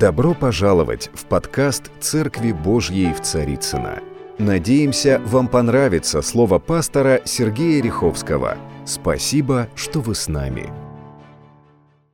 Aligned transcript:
Добро 0.00 0.32
пожаловать 0.32 1.10
в 1.12 1.26
подкаст 1.26 1.90
«Церкви 2.00 2.52
Божьей 2.52 3.12
в 3.12 3.20
Царицына. 3.20 3.98
Надеемся, 4.38 5.20
вам 5.26 5.46
понравится 5.46 6.22
слово 6.22 6.58
пастора 6.58 7.20
Сергея 7.26 7.82
Риховского. 7.82 8.56
Спасибо, 8.86 9.68
что 9.74 10.00
вы 10.00 10.14
с 10.14 10.26
нами. 10.26 10.72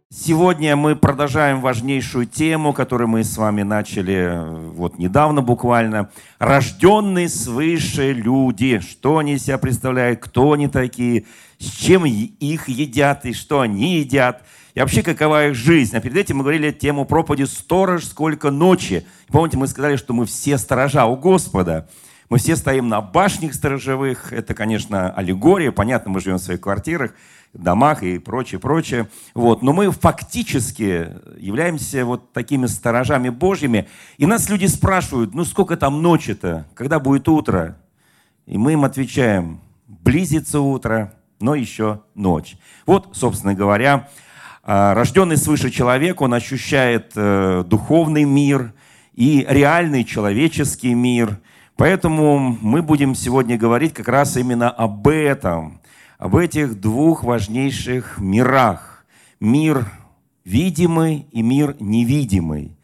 Сегодня 0.09 0.77
мы 0.77 0.95
продолжаем 0.95 1.61
важнейшую 1.61 2.27
тему, 2.27 2.73
которую 2.73 3.09
мы 3.09 3.25
с 3.25 3.37
вами 3.37 3.63
начали 3.63 4.15
э, 4.15 4.71
вот 4.71 4.99
недавно 4.99 5.43
буквально. 5.43 6.11
Рожденные 6.39 7.29
свыше 7.29 8.13
люди. 8.13 8.79
Что 8.79 9.19
они 9.19 9.37
себя 9.37 9.59
представляют, 9.59 10.21
кто 10.21 10.53
они 10.53 10.69
такие, 10.69 11.27
с 11.59 11.69
чем 11.69 12.05
их 12.05 12.69
едят 12.69 13.27
и 13.27 13.33
что 13.33 13.61
они 13.61 13.99
едят– 13.99 14.43
и 14.77 14.81
вообще 14.81 15.03
какова 15.03 15.49
их 15.49 15.55
жизнь. 15.55 15.97
А 15.97 16.01
перед 16.01 16.19
этим 16.19 16.37
мы 16.37 16.43
говорили 16.43 16.71
тему 16.71 17.07
проповеди 17.07 17.45
«Сторож, 17.45 18.05
сколько 18.05 18.51
ночи». 18.51 19.07
Помните, 19.29 19.57
мы 19.57 19.69
сказали, 19.69 19.97
что 19.97 20.13
мы 20.13 20.27
все 20.27 20.59
сторожа 20.59 21.07
у 21.07 21.17
Господа. 21.17 21.89
Мы 22.29 22.37
все 22.37 22.57
стоим 22.57 22.89
на 22.89 23.01
башнях 23.01 23.55
сторожевых. 23.55 24.35
Это, 24.35 24.53
конечно, 24.53 25.11
аллегория. 25.11 25.73
Понятно, 25.73 26.11
мы 26.11 26.21
живем 26.21 26.37
в 26.37 26.43
своих 26.43 26.61
квартирах, 26.61 27.15
домах 27.59 28.03
и 28.03 28.19
прочее, 28.19 28.61
прочее. 28.61 29.09
Вот. 29.35 29.63
Но 29.63 29.73
мы 29.73 29.91
фактически 29.91 31.13
являемся 31.39 32.05
вот 32.05 32.33
такими 32.33 32.67
сторожами 32.67 33.29
Божьими. 33.29 33.89
И 34.19 34.27
нас 34.27 34.49
люди 34.49 34.67
спрашивают, 34.67 35.35
ну 35.35 35.45
сколько 35.45 35.77
там 35.77 36.03
ночи-то? 36.03 36.67
Когда 36.75 36.99
будет 37.01 37.29
утро? 37.29 37.77
И 38.47 38.59
мы 38.59 38.75
им 38.75 38.85
отвечаем, 38.85 39.61
близится 39.87 40.61
утро, 40.61 41.15
но 41.41 41.55
еще 41.55 42.01
ночь. 42.15 42.57
Вот, 42.87 43.09
собственно 43.13 43.55
говоря, 43.55 44.09
а, 44.63 44.95
рожденный 44.95 45.37
свыше 45.37 45.71
человек, 45.71 46.21
он 46.21 46.35
ощущает 46.35 47.13
э, 47.15 47.65
духовный 47.67 48.25
мир 48.25 48.73
и 49.15 49.47
реальный 49.49 50.05
человеческий 50.05 50.95
мир. 50.95 51.39
Поэтому 51.77 52.57
мы 52.61 52.83
будем 52.83 53.15
сегодня 53.15 53.59
говорить 53.59 53.95
как 53.95 54.09
раз 54.09 54.37
именно 54.37 54.71
об 54.71 55.07
этом, 55.09 55.81
об 56.19 56.37
этих 56.37 56.81
двух 56.81 57.25
важнейших 57.25 58.19
мирах. 58.19 59.05
Мир 59.41 59.87
видимый 60.45 61.27
и 61.33 61.43
мир 61.43 61.77
невидимый. 61.81 62.77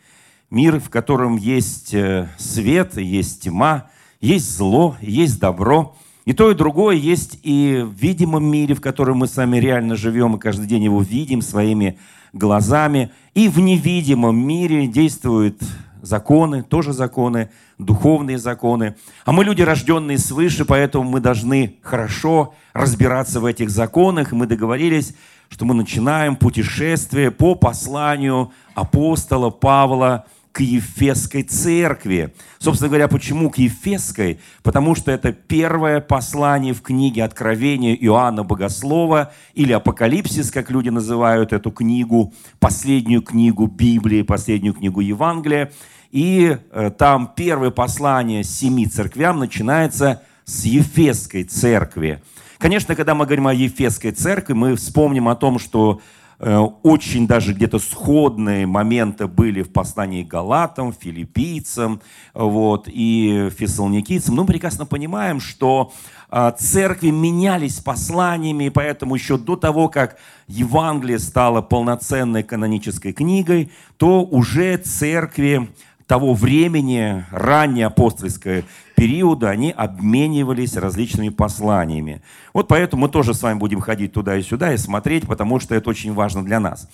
Мир, 0.51 0.81
в 0.81 0.91
котором 0.91 1.37
есть 1.37 1.95
э, 1.95 2.29
свет, 2.37 2.97
есть 2.97 3.43
тьма, 3.43 3.91
есть 4.21 4.55
зло, 4.57 4.97
есть 5.01 5.41
добро– 5.41 5.97
и 6.25 6.33
то, 6.33 6.51
и 6.51 6.55
другое 6.55 6.97
есть 6.97 7.41
и 7.43 7.83
в 7.85 7.95
видимом 7.95 8.45
мире, 8.45 8.75
в 8.75 8.81
котором 8.81 9.19
мы 9.19 9.27
сами 9.27 9.57
реально 9.57 9.97
живем, 9.97 10.37
и 10.37 10.39
каждый 10.39 10.67
день 10.67 10.85
его 10.85 11.03
видим 11.03 11.43
своими 11.43 11.99
глазами. 12.33 13.11
И 13.35 13.49
в 13.49 13.59
невидимом 13.59 14.37
мире 14.37 14.87
действуют 14.87 15.61
законы, 16.03 16.62
тоже 16.62 16.92
законы, 16.92 17.50
духовные 17.78 18.36
законы. 18.36 18.97
А 19.25 19.33
мы 19.33 19.45
люди, 19.45 19.62
рожденные 19.62 20.19
свыше, 20.19 20.67
поэтому 20.67 21.08
мы 21.08 21.20
должны 21.20 21.77
хорошо 21.81 22.55
разбираться 22.75 23.41
в 23.41 23.47
этих 23.47 23.70
законах. 23.70 24.33
И 24.33 24.34
мы 24.34 24.47
договорились, 24.47 25.14
что 25.48 25.64
мы 25.64 25.75
начинаем 25.75 26.36
путешествие 26.36 27.30
по 27.30 27.55
посланию 27.55 28.53
апостола 28.75 29.50
Павла 29.50 30.27
к 30.53 30.61
Ефесской 30.61 31.42
церкви. 31.42 32.34
Собственно 32.58 32.89
говоря, 32.89 33.08
почему 33.08 33.50
к 33.50 33.58
Ефесской? 33.58 34.39
Потому 34.62 34.95
что 34.95 35.11
это 35.11 35.33
первое 35.33 36.00
послание 36.00 36.75
в 36.75 36.83
книге 36.83 37.25
Откровения 37.25 37.95
Иоанна 37.95 38.45
Богослова 38.45 39.33
или 39.55 39.73
Апокалипсис, 39.73 40.50
как 40.50 40.70
люди 40.70 40.91
называют 40.91 41.53
эту 41.53 41.70
книгу, 41.70 42.34
последнюю 42.61 43.23
книгу 43.23 43.67
Библии, 43.67 44.23
последнюю 44.23 44.75
книгу 44.75 45.00
Евангелия. 45.00 45.73
И 46.11 46.58
э, 46.70 46.91
там 46.97 47.33
первое 47.34 47.70
послание 47.70 48.45
семи 48.45 48.86
церквям 48.86 49.39
начинается 49.39 50.23
с 50.45 50.67
Ефесской 50.67 51.45
церкви. 51.45 52.23
Конечно, 52.58 52.95
когда 52.95 53.14
мы 53.14 53.24
говорим 53.24 53.46
о 53.46 53.55
Ефесской 53.55 54.12
церкви, 54.12 54.52
мы 54.52 54.77
вспомним 54.77 55.29
о 55.29 55.35
том, 55.35 55.58
что 55.58 56.01
очень 56.42 57.29
даже 57.29 57.53
где-то 57.53 57.79
сходные 57.79 58.67
моменты 58.67 59.29
были 59.29 59.63
в 59.63 59.73
послании 59.73 60.25
Галатам, 60.25 60.92
филиппийцам 60.92 62.01
вот, 62.35 62.89
и 62.89 63.48
фессалоникийцам. 63.57 64.35
Но 64.35 64.42
мы 64.42 64.48
прекрасно 64.48 64.85
понимаем, 64.85 65.39
что 65.39 65.92
а, 66.30 66.51
церкви 66.51 67.11
менялись 67.11 67.79
посланиями, 67.79 68.64
и 68.64 68.70
поэтому 68.70 69.14
еще 69.14 69.39
до 69.39 69.55
того, 69.55 69.89
как 69.89 70.17
Евангелие 70.48 71.20
стало 71.20 71.63
полноценной 71.63 72.42
канонической 72.42 73.13
книгой, 73.13 73.70
то 73.97 74.24
уже 74.24 74.79
церкви 74.79 75.69
того 76.07 76.35
времени, 76.35 77.24
ранней 77.30 77.85
апостольской 77.85 78.64
периода, 79.02 79.51
они 79.51 79.73
обменивались 79.73 80.77
различными 80.77 81.30
посланиями. 81.30 82.23
Вот 82.52 82.68
поэтому 82.68 83.02
мы 83.02 83.08
тоже 83.08 83.35
с 83.35 83.42
вами 83.42 83.58
будем 83.58 83.80
ходить 83.80 84.13
туда 84.13 84.36
и 84.36 84.42
сюда 84.42 84.73
и 84.73 84.77
смотреть, 84.77 85.27
потому 85.27 85.58
что 85.58 85.74
это 85.74 85.90
очень 85.90 86.14
важно 86.14 86.45
для 86.45 86.61
нас. 86.61 86.89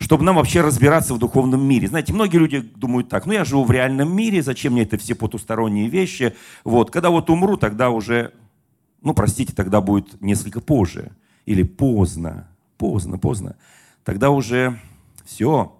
Чтобы 0.00 0.24
нам 0.24 0.34
вообще 0.34 0.60
разбираться 0.60 1.14
в 1.14 1.20
духовном 1.20 1.64
мире. 1.64 1.86
Знаете, 1.86 2.12
многие 2.12 2.38
люди 2.38 2.58
думают 2.58 3.08
так, 3.08 3.26
ну 3.26 3.32
я 3.32 3.44
живу 3.44 3.62
в 3.62 3.70
реальном 3.70 4.12
мире, 4.12 4.42
зачем 4.42 4.72
мне 4.72 4.82
это 4.82 4.98
все 4.98 5.14
потусторонние 5.14 5.86
вещи? 5.86 6.34
Вот, 6.64 6.90
когда 6.90 7.10
вот 7.10 7.30
умру, 7.30 7.56
тогда 7.56 7.90
уже, 7.90 8.32
ну 9.00 9.14
простите, 9.14 9.52
тогда 9.54 9.80
будет 9.80 10.20
несколько 10.20 10.60
позже. 10.60 11.12
Или 11.46 11.62
поздно, 11.62 12.48
поздно, 12.76 13.18
поздно. 13.18 13.54
Тогда 14.02 14.30
уже 14.30 14.80
все. 15.24 15.72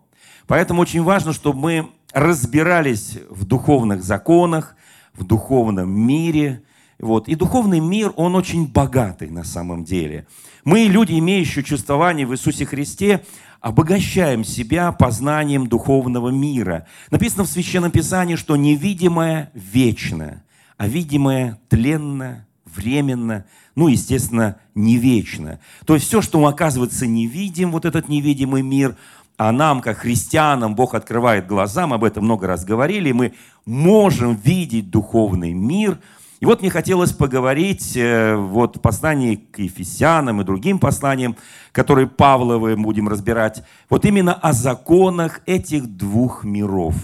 Поэтому 0.47 0.83
очень 0.83 1.03
важно, 1.03 1.33
чтобы 1.33 1.59
мы 1.59 1.89
разбирались 2.13 3.19
в 3.31 3.45
духовных 3.45 4.05
законах, 4.05 4.77
в 5.15 5.25
духовном 5.25 5.91
мире. 5.91 6.63
Вот. 6.99 7.29
И 7.29 7.35
духовный 7.35 7.81
мир, 7.81 8.13
он 8.17 8.35
очень 8.35 8.67
богатый 8.67 9.31
на 9.31 9.45
самом 9.45 9.85
деле. 9.85 10.27
Мы, 10.65 10.85
люди, 10.85 11.19
имеющие 11.19 11.65
чувствование 11.65 12.27
в 12.27 12.33
Иисусе 12.33 12.65
Христе, 12.65 13.25
обогащаем 13.61 14.45
себя 14.45 14.93
познанием 14.93 15.69
духовного 15.69 16.31
мира. 16.31 16.87
Написано 17.11 17.45
в 17.45 17.49
Священном 17.49 17.91
Писании, 17.91 18.37
что 18.37 18.57
невидимое 18.57 19.51
вечно, 19.55 20.43
а 20.77 20.89
видимое 20.89 21.61
тленно, 21.69 22.47
временно, 22.65 23.47
ну, 23.75 23.89
естественно, 23.89 24.57
не 24.75 24.97
вечно. 24.97 25.61
То 25.87 25.95
есть 25.95 26.07
все, 26.07 26.23
что 26.23 26.45
оказывается 26.47 27.07
невидим, 27.07 27.71
вот 27.71 27.85
этот 27.85 28.09
невидимый 28.09 28.63
мир, 28.63 28.97
а 29.45 29.51
нам, 29.51 29.81
как 29.81 29.99
христианам, 29.99 30.77
Бог 30.77 30.95
открывает 30.95 31.49
глаза, 31.49 31.89
мы 31.89 31.97
об 31.97 32.05
этом 32.05 32.23
много 32.23 32.47
раз 32.47 32.65
говорили, 32.65 33.11
мы 33.11 33.35
можем 33.67 34.37
видеть 34.37 34.89
духовный 34.89 35.53
мир. 35.53 35.99
И 36.39 36.47
вот 36.47 36.61
мне 36.61 36.71
хотелось 36.71 37.11
поговорить 37.11 37.97
э, 37.97 38.37
вот 38.37 38.77
в 38.77 38.81
послании 38.81 39.35
к 39.35 39.59
Ефесянам 39.59 40.41
и 40.41 40.45
другим 40.45 40.79
посланиям, 40.79 41.37
которые 41.73 42.07
Павловы 42.07 42.77
будем 42.77 43.09
разбирать, 43.09 43.65
вот 43.91 44.05
именно 44.05 44.33
о 44.33 44.53
законах 44.53 45.41
этих 45.45 45.89
двух 45.89 46.45
миров. 46.45 46.95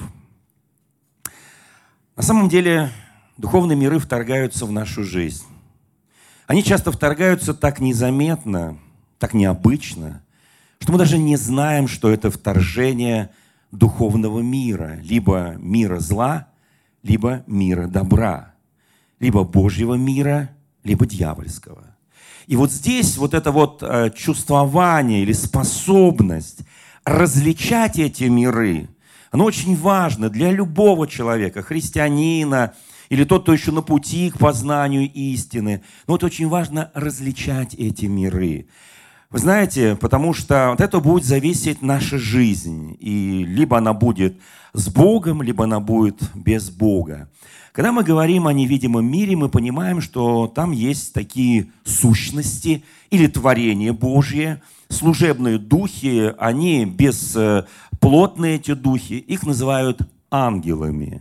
На 2.14 2.22
самом 2.22 2.48
деле 2.48 2.92
духовные 3.36 3.76
миры 3.76 3.98
вторгаются 3.98 4.64
в 4.64 4.70
нашу 4.70 5.02
жизнь. 5.02 5.44
Они 6.46 6.62
часто 6.62 6.92
вторгаются 6.92 7.52
так 7.52 7.80
незаметно, 7.80 8.78
так 9.18 9.34
необычно– 9.34 10.22
что 10.78 10.92
мы 10.92 10.98
даже 10.98 11.18
не 11.18 11.36
знаем, 11.36 11.88
что 11.88 12.10
это 12.10 12.30
вторжение 12.30 13.30
духовного 13.70 14.40
мира, 14.40 14.98
либо 15.02 15.56
мира 15.58 15.98
зла, 15.98 16.48
либо 17.02 17.42
мира 17.46 17.86
добра, 17.86 18.54
либо 19.20 19.44
Божьего 19.44 19.94
мира, 19.94 20.50
либо 20.84 21.06
дьявольского. 21.06 21.84
И 22.46 22.56
вот 22.56 22.72
здесь 22.72 23.18
вот 23.18 23.34
это 23.34 23.52
вот 23.52 23.82
э, 23.82 24.10
чувствование 24.16 25.22
или 25.22 25.32
способность 25.32 26.60
различать 27.04 27.98
эти 27.98 28.24
миры, 28.24 28.88
оно 29.30 29.44
очень 29.44 29.76
важно 29.76 30.30
для 30.30 30.50
любого 30.50 31.06
человека, 31.06 31.62
христианина 31.62 32.72
или 33.10 33.24
тот, 33.24 33.42
кто 33.42 33.52
еще 33.52 33.72
на 33.72 33.82
пути 33.82 34.30
к 34.30 34.38
познанию 34.38 35.10
истины. 35.12 35.82
Но 36.06 36.14
вот 36.14 36.24
очень 36.24 36.48
важно 36.48 36.90
различать 36.94 37.74
эти 37.74 38.06
миры. 38.06 38.68
Вы 39.30 39.40
знаете, 39.40 39.94
потому 39.94 40.32
что 40.32 40.72
от 40.72 40.80
этого 40.80 41.02
будет 41.02 41.24
зависеть 41.24 41.82
наша 41.82 42.18
жизнь. 42.18 42.96
И 42.98 43.44
либо 43.44 43.76
она 43.76 43.92
будет 43.92 44.40
с 44.72 44.88
Богом, 44.88 45.42
либо 45.42 45.64
она 45.64 45.80
будет 45.80 46.22
без 46.34 46.70
Бога. 46.70 47.28
Когда 47.72 47.92
мы 47.92 48.04
говорим 48.04 48.46
о 48.46 48.54
невидимом 48.54 49.04
мире, 49.04 49.36
мы 49.36 49.50
понимаем, 49.50 50.00
что 50.00 50.46
там 50.46 50.72
есть 50.72 51.12
такие 51.12 51.70
сущности 51.84 52.84
или 53.10 53.26
творения 53.26 53.92
Божье, 53.92 54.62
служебные 54.88 55.58
духи, 55.58 56.32
они 56.38 56.86
бесплотные, 56.86 58.56
эти 58.56 58.72
духи, 58.72 59.18
их 59.18 59.44
называют 59.44 60.00
ангелами. 60.30 61.20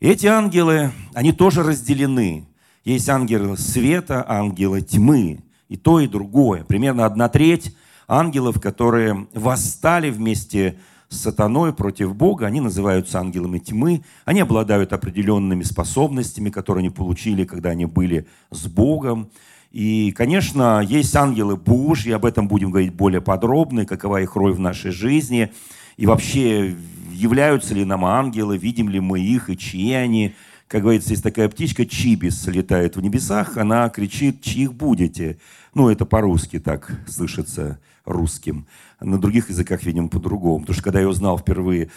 И 0.00 0.08
эти 0.08 0.26
ангелы, 0.26 0.90
они 1.14 1.30
тоже 1.30 1.62
разделены. 1.62 2.48
Есть 2.84 3.08
ангелы 3.08 3.56
света, 3.56 4.24
ангелы 4.28 4.80
тьмы 4.80 5.44
и 5.70 5.76
то, 5.76 6.00
и 6.00 6.08
другое. 6.08 6.64
Примерно 6.64 7.06
одна 7.06 7.28
треть 7.28 7.74
ангелов, 8.08 8.60
которые 8.60 9.28
восстали 9.32 10.10
вместе 10.10 10.78
с 11.08 11.20
сатаной, 11.20 11.72
против 11.72 12.14
Бога. 12.14 12.46
Они 12.46 12.60
называются 12.60 13.20
ангелами 13.20 13.60
тьмы. 13.60 14.02
Они 14.24 14.40
обладают 14.40 14.92
определенными 14.92 15.62
способностями, 15.62 16.50
которые 16.50 16.80
они 16.80 16.90
получили, 16.90 17.44
когда 17.44 17.70
они 17.70 17.86
были 17.86 18.26
с 18.50 18.66
Богом. 18.66 19.30
И, 19.70 20.10
конечно, 20.10 20.80
есть 20.80 21.14
ангелы 21.14 21.56
Божьи, 21.56 22.10
об 22.10 22.24
этом 22.24 22.48
будем 22.48 22.72
говорить 22.72 22.92
более 22.92 23.20
подробно, 23.20 23.86
какова 23.86 24.20
их 24.20 24.34
роль 24.34 24.52
в 24.52 24.58
нашей 24.58 24.90
жизни. 24.90 25.52
И 25.96 26.04
вообще, 26.04 26.74
являются 27.12 27.74
ли 27.74 27.84
нам 27.84 28.04
ангелы, 28.04 28.58
видим 28.58 28.88
ли 28.88 28.98
мы 28.98 29.20
их 29.20 29.48
и 29.50 29.56
чьи 29.56 29.92
они. 29.92 30.34
Как 30.70 30.82
говорится, 30.82 31.10
есть 31.10 31.24
такая 31.24 31.48
птичка, 31.48 31.84
чибис 31.84 32.46
летает 32.46 32.94
в 32.94 33.00
небесах, 33.00 33.56
она 33.56 33.88
кричит, 33.88 34.40
чьих 34.40 34.72
будете. 34.72 35.40
Ну, 35.74 35.88
это 35.88 36.06
по-русски 36.06 36.60
так 36.60 36.92
слышится 37.08 37.80
русским. 38.04 38.68
На 39.00 39.20
других 39.20 39.48
языках, 39.48 39.82
видимо, 39.82 40.08
по-другому. 40.08 40.60
Потому 40.60 40.74
что 40.74 40.84
когда 40.84 41.00
я 41.00 41.08
узнал 41.08 41.38
впервые, 41.38 41.90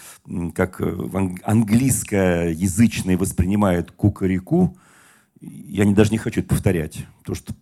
как 0.56 0.80
английскоязычные 1.44 3.16
воспринимают 3.16 3.92
кукареку, 3.92 4.76
я 5.40 5.84
не, 5.84 5.94
даже 5.94 6.10
не 6.10 6.18
хочу 6.18 6.40
это 6.40 6.48
повторять. 6.48 7.06
Потому 7.20 7.36
что 7.36 7.54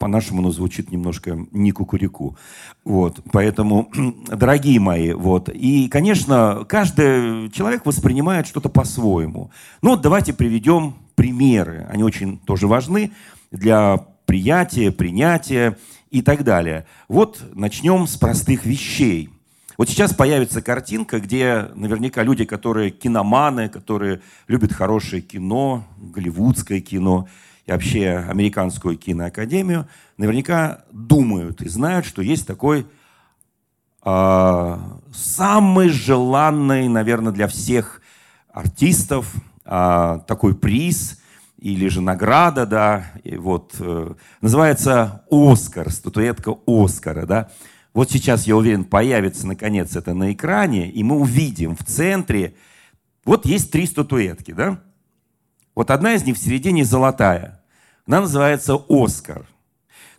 по-нашему 0.00 0.40
оно 0.40 0.50
звучит 0.50 0.90
немножко 0.90 1.46
не 1.52 1.72
кукурику. 1.72 2.36
Вот, 2.84 3.20
поэтому, 3.30 3.92
дорогие 4.28 4.80
мои, 4.80 5.12
вот. 5.12 5.50
И, 5.50 5.88
конечно, 5.88 6.64
каждый 6.66 7.50
человек 7.50 7.84
воспринимает 7.84 8.46
что-то 8.46 8.70
по-своему. 8.70 9.50
Ну, 9.82 9.90
вот 9.90 10.00
давайте 10.00 10.32
приведем 10.32 10.94
примеры. 11.14 11.86
Они 11.90 12.02
очень 12.02 12.38
тоже 12.38 12.66
важны 12.66 13.12
для 13.50 13.98
приятия, 14.24 14.90
принятия 14.90 15.76
и 16.10 16.22
так 16.22 16.44
далее. 16.44 16.86
Вот 17.08 17.42
начнем 17.54 18.06
с 18.06 18.16
простых 18.16 18.64
вещей. 18.64 19.28
Вот 19.76 19.90
сейчас 19.90 20.14
появится 20.14 20.62
картинка, 20.62 21.20
где 21.20 21.68
наверняка 21.74 22.22
люди, 22.22 22.46
которые 22.46 22.90
киноманы, 22.90 23.68
которые 23.68 24.22
любят 24.48 24.72
хорошее 24.72 25.20
кино, 25.20 25.84
голливудское 25.98 26.80
кино, 26.80 27.28
и 27.66 27.72
вообще 27.72 28.24
американскую 28.28 28.96
киноакадемию, 28.96 29.88
наверняка 30.16 30.84
думают 30.92 31.62
и 31.62 31.68
знают, 31.68 32.06
что 32.06 32.22
есть 32.22 32.46
такой 32.46 32.86
э, 34.04 34.78
самый 35.12 35.88
желанный, 35.88 36.88
наверное, 36.88 37.32
для 37.32 37.48
всех 37.48 38.00
артистов 38.52 39.32
э, 39.64 40.18
такой 40.26 40.54
приз 40.54 41.20
или 41.58 41.88
же 41.88 42.00
награда, 42.00 42.66
да, 42.66 43.12
и 43.22 43.36
вот 43.36 43.76
э, 43.78 44.14
называется 44.40 45.24
Оскар, 45.30 45.90
статуэтка 45.90 46.54
Оскара, 46.66 47.26
да. 47.26 47.50
Вот 47.92 48.10
сейчас, 48.10 48.46
я 48.46 48.56
уверен, 48.56 48.84
появится 48.84 49.46
наконец 49.46 49.96
это 49.96 50.14
на 50.14 50.32
экране, 50.32 50.90
и 50.90 51.02
мы 51.02 51.16
увидим 51.16 51.76
в 51.76 51.84
центре, 51.84 52.54
вот 53.24 53.44
есть 53.44 53.70
три 53.70 53.86
статуэтки, 53.86 54.52
да. 54.52 54.80
Вот 55.74 55.90
одна 55.90 56.14
из 56.14 56.24
них 56.24 56.36
в 56.36 56.42
середине 56.42 56.84
золотая– 56.84 57.56
она 58.10 58.22
называется 58.22 58.76
«Оскар». 58.88 59.46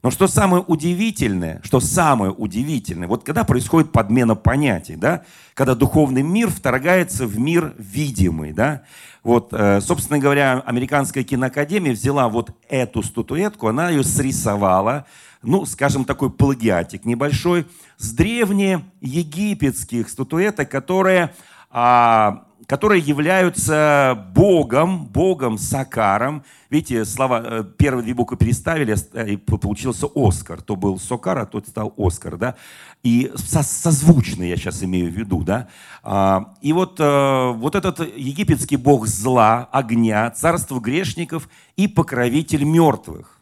Но 0.02 0.12
что 0.12 0.28
самое 0.28 0.64
удивительное, 0.66 1.60
что 1.62 1.82
самое 1.82 2.32
удивительное, 2.32 3.10
вот 3.10 3.26
когда 3.26 3.44
происходит 3.44 3.92
подмена 3.92 4.34
понятий, 4.36 4.96
да, 4.96 5.24
когда 5.54 5.76
духовный 5.76 6.22
мир 6.22 6.50
вторгается 6.50 7.28
в 7.28 7.38
мир 7.38 7.76
видимый, 7.78 8.54
да, 8.54 8.84
вот, 9.24 9.50
э, 9.52 9.82
собственно 9.82 10.20
говоря, 10.20 10.64
американская 10.66 11.26
киноакадемия 11.26 11.92
взяла 11.92 12.30
вот 12.30 12.52
эту 12.70 13.04
статуэтку, 13.04 13.68
она 13.68 13.90
ее 13.90 14.06
срисовала, 14.06 15.06
ну, 15.44 15.66
скажем, 15.66 16.06
такой 16.06 16.32
плагиатик 16.32 17.04
небольшой, 17.04 17.68
с 17.98 18.14
древнеегипетских 18.14 20.10
статуэток, 20.10 20.70
которые 20.70 21.34
а, 21.70 22.46
которые 22.68 23.02
являются 23.02 24.28
Богом, 24.34 25.06
Богом 25.06 25.58
Сакаром. 25.58 26.44
Видите, 26.70 27.06
слова, 27.06 27.42
э, 27.44 27.64
первые 27.78 28.04
две 28.04 28.14
буквы 28.14 28.38
переставили, 28.38 28.96
э, 29.14 29.34
и 29.34 29.38
получился 29.38 30.08
Оскар. 30.14 30.62
То 30.62 30.76
был 30.76 31.00
Сокар, 31.00 31.40
а 31.40 31.46
тот 31.46 31.68
стал 31.68 31.94
Оскар, 31.98 32.38
да. 32.38 32.56
И 33.04 33.32
со, 33.36 33.64
созвучно 33.64 34.44
я 34.44 34.56
сейчас 34.56 34.84
имею 34.84 35.12
в 35.12 35.16
виду, 35.16 35.44
да. 35.44 35.68
А, 36.04 36.54
и 36.62 36.74
вот, 36.74 37.00
э, 37.00 37.52
вот 37.56 37.76
этот 37.76 38.00
египетский 38.16 38.78
бог 38.78 39.08
зла, 39.08 39.68
огня, 39.72 40.30
царство 40.32 40.80
грешников 40.80 41.50
и 41.76 41.88
покровитель 41.88 42.64
мертвых, 42.64 43.42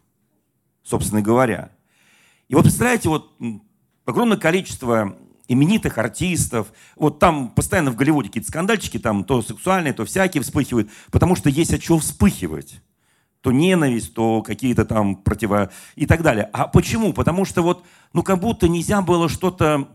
собственно 0.83 1.21
говоря. 1.21 1.71
И 2.47 2.55
вот 2.55 2.63
представляете, 2.63 3.09
вот 3.09 3.31
огромное 4.05 4.37
количество 4.37 5.15
именитых 5.49 5.97
артистов. 5.97 6.71
Вот 6.95 7.19
там 7.19 7.49
постоянно 7.49 7.91
в 7.91 7.95
Голливуде 7.95 8.29
какие-то 8.29 8.47
скандальчики, 8.47 8.97
там 8.97 9.25
то 9.25 9.41
сексуальные, 9.41 9.93
то 9.93 10.05
всякие 10.05 10.41
вспыхивают, 10.41 10.89
потому 11.11 11.35
что 11.35 11.49
есть 11.49 11.73
от 11.73 11.81
чего 11.81 11.99
вспыхивать. 11.99 12.81
То 13.41 13.51
ненависть, 13.51 14.13
то 14.13 14.41
какие-то 14.41 14.85
там 14.85 15.15
противо... 15.15 15.71
и 15.95 16.05
так 16.05 16.21
далее. 16.21 16.49
А 16.53 16.67
почему? 16.67 17.13
Потому 17.13 17.45
что 17.45 17.61
вот, 17.61 17.83
ну 18.13 18.21
как 18.21 18.39
будто 18.39 18.67
нельзя 18.67 19.01
было 19.01 19.27
что-то, 19.27 19.89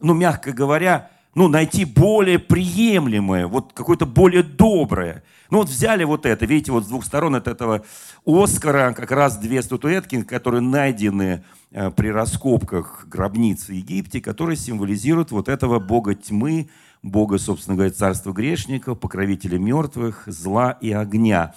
ну 0.00 0.14
мягко 0.14 0.52
говоря, 0.52 1.10
ну, 1.34 1.48
найти 1.48 1.84
более 1.84 2.38
приемлемое, 2.38 3.46
вот 3.46 3.72
какое-то 3.72 4.06
более 4.06 4.42
доброе. 4.42 5.22
Ну 5.50 5.58
вот 5.58 5.68
взяли 5.68 6.04
вот 6.04 6.26
это, 6.26 6.44
видите, 6.46 6.72
вот 6.72 6.84
с 6.84 6.88
двух 6.88 7.04
сторон 7.04 7.34
от 7.34 7.48
этого 7.48 7.84
Оскара 8.24 8.92
как 8.92 9.10
раз 9.10 9.36
две 9.36 9.62
статуэтки, 9.62 10.22
которые 10.22 10.60
найдены 10.60 11.44
э, 11.70 11.90
при 11.90 12.08
раскопках 12.08 13.06
гробниц 13.08 13.68
в 13.68 13.72
Египте, 13.72 14.20
которые 14.20 14.56
символизируют 14.56 15.30
вот 15.30 15.48
этого 15.48 15.78
бога 15.78 16.14
тьмы, 16.14 16.68
бога, 17.02 17.38
собственно 17.38 17.76
говоря, 17.76 17.92
царства 17.92 18.32
грешников, 18.32 18.98
покровителя 18.98 19.58
мертвых, 19.58 20.24
зла 20.26 20.72
и 20.80 20.92
огня. 20.92 21.54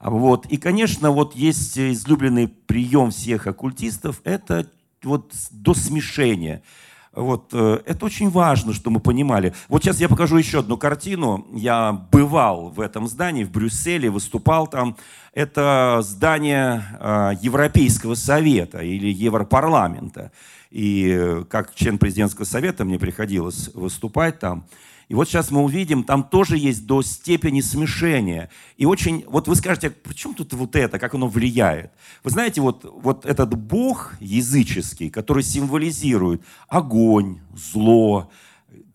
Вот. 0.00 0.46
И, 0.46 0.56
конечно, 0.56 1.12
вот 1.12 1.36
есть 1.36 1.78
излюбленный 1.78 2.48
прием 2.48 3.10
всех 3.10 3.46
оккультистов– 3.46 4.20
это 4.24 4.68
вот 5.02 5.32
до 5.52 5.74
смешения– 5.74 6.62
вот, 7.14 7.50
э, 7.52 7.80
это 7.84 8.06
очень 8.06 8.30
важно, 8.30 8.72
что 8.72 8.90
мы 8.90 8.98
понимали. 8.98 9.52
Вот 9.68 9.82
сейчас 9.82 10.00
я 10.00 10.08
покажу 10.08 10.38
еще 10.38 10.60
одну 10.60 10.78
картину. 10.78 11.46
Я 11.52 11.92
бывал 12.10 12.70
в 12.70 12.80
этом 12.80 13.06
здании, 13.06 13.44
в 13.44 13.50
Брюсселе, 13.50 14.08
выступал 14.08 14.66
там. 14.66 14.96
Это 15.34 16.00
здание 16.02 16.82
э, 17.00 17.32
Европейского 17.42 18.14
совета 18.14 18.78
или 18.78 19.12
Европарламента. 19.12 20.32
И 20.70 21.14
э, 21.14 21.44
как 21.50 21.74
член 21.74 21.98
президентского 21.98 22.46
совета 22.46 22.86
мне 22.86 22.98
приходилось 22.98 23.70
выступать 23.74 24.38
там. 24.38 24.64
И 25.12 25.14
вот 25.14 25.28
сейчас 25.28 25.50
мы 25.50 25.60
увидим, 25.60 26.04
там 26.04 26.24
тоже 26.24 26.56
есть 26.56 26.86
до 26.86 27.02
степени 27.02 27.60
смешения. 27.60 28.48
И 28.78 28.86
очень, 28.86 29.26
вот 29.28 29.46
вы 29.46 29.56
скажете, 29.56 29.90
при 29.90 30.14
чем 30.14 30.32
тут 30.32 30.54
вот 30.54 30.74
это, 30.74 30.98
как 30.98 31.12
оно 31.12 31.28
влияет? 31.28 31.92
Вы 32.24 32.30
знаете, 32.30 32.62
вот, 32.62 32.86
вот 32.90 33.26
этот 33.26 33.54
бог 33.54 34.14
языческий, 34.20 35.10
который 35.10 35.42
символизирует 35.42 36.42
огонь, 36.66 37.40
зло, 37.54 38.30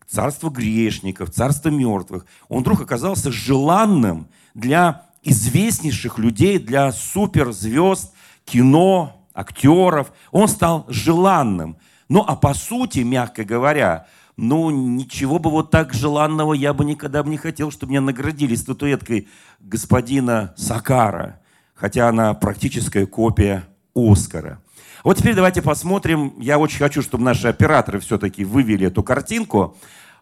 царство 0.08 0.50
грешников, 0.50 1.30
царство 1.30 1.68
мертвых, 1.68 2.26
он 2.48 2.62
вдруг 2.62 2.80
оказался 2.80 3.30
желанным 3.30 4.26
для 4.54 5.06
известнейших 5.22 6.18
людей, 6.18 6.58
для 6.58 6.90
суперзвезд, 6.90 8.12
кино, 8.44 9.24
актеров. 9.34 10.10
Он 10.32 10.48
стал 10.48 10.84
желанным. 10.88 11.76
Ну 12.08 12.24
а 12.26 12.34
по 12.34 12.54
сути, 12.54 13.04
мягко 13.04 13.44
говоря, 13.44 14.08
ну, 14.38 14.70
ничего 14.70 15.40
бы 15.40 15.50
вот 15.50 15.72
так 15.72 15.92
желанного 15.92 16.54
я 16.54 16.72
бы 16.72 16.84
никогда 16.84 17.24
бы 17.24 17.28
не 17.28 17.36
хотел, 17.36 17.72
чтобы 17.72 17.90
меня 17.90 18.00
наградили 18.00 18.54
статуэткой 18.54 19.26
господина 19.58 20.54
Сакара, 20.56 21.40
хотя 21.74 22.08
она 22.08 22.34
практическая 22.34 23.04
копия 23.04 23.64
Оскара. 23.96 24.60
Вот 25.02 25.16
теперь 25.16 25.34
давайте 25.34 25.60
посмотрим. 25.60 26.34
Я 26.38 26.60
очень 26.60 26.78
хочу, 26.78 27.02
чтобы 27.02 27.24
наши 27.24 27.48
операторы 27.48 27.98
все-таки 27.98 28.44
вывели 28.44 28.86
эту 28.86 29.02
картинку. 29.02 29.76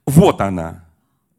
Вот 0.07 0.41
она. 0.41 0.87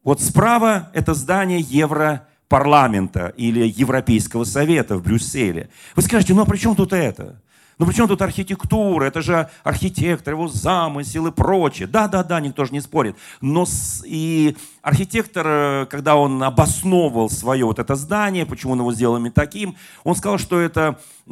Вот 0.04 0.22
справа 0.22 0.88
это 0.94 1.14
здание 1.14 1.58
Европарламента 1.58 3.34
или 3.36 3.66
Европейского 3.66 4.44
совета 4.44 4.96
в 4.98 5.02
Брюсселе. 5.02 5.68
Вы 5.96 6.02
скажете, 6.02 6.32
ну 6.32 6.42
а 6.42 6.44
при 6.44 6.58
чем 6.58 6.76
тут 6.76 6.92
это? 6.92 7.42
Ну 7.78 7.86
при 7.86 7.94
чем 7.94 8.08
тут 8.08 8.20
архитектура? 8.22 9.04
Это 9.04 9.22
же 9.22 9.48
архитектор, 9.62 10.34
его 10.34 10.48
замысел 10.48 11.28
и 11.28 11.30
прочее. 11.30 11.86
Да-да-да, 11.86 12.40
никто 12.40 12.64
же 12.64 12.72
не 12.72 12.80
спорит. 12.80 13.16
Но 13.40 13.66
с, 13.66 14.02
и 14.04 14.56
архитектор, 14.82 15.46
э, 15.46 15.86
когда 15.88 16.16
он 16.16 16.42
обосновывал 16.42 17.30
свое 17.30 17.64
вот 17.64 17.78
это 17.78 17.94
здание, 17.94 18.46
почему 18.46 18.72
он 18.72 18.80
его 18.80 18.92
сделал 18.92 19.16
именно 19.16 19.30
таким, 19.30 19.76
он 20.02 20.16
сказал, 20.16 20.38
что 20.38 20.58
это 20.58 20.98
э, 21.28 21.30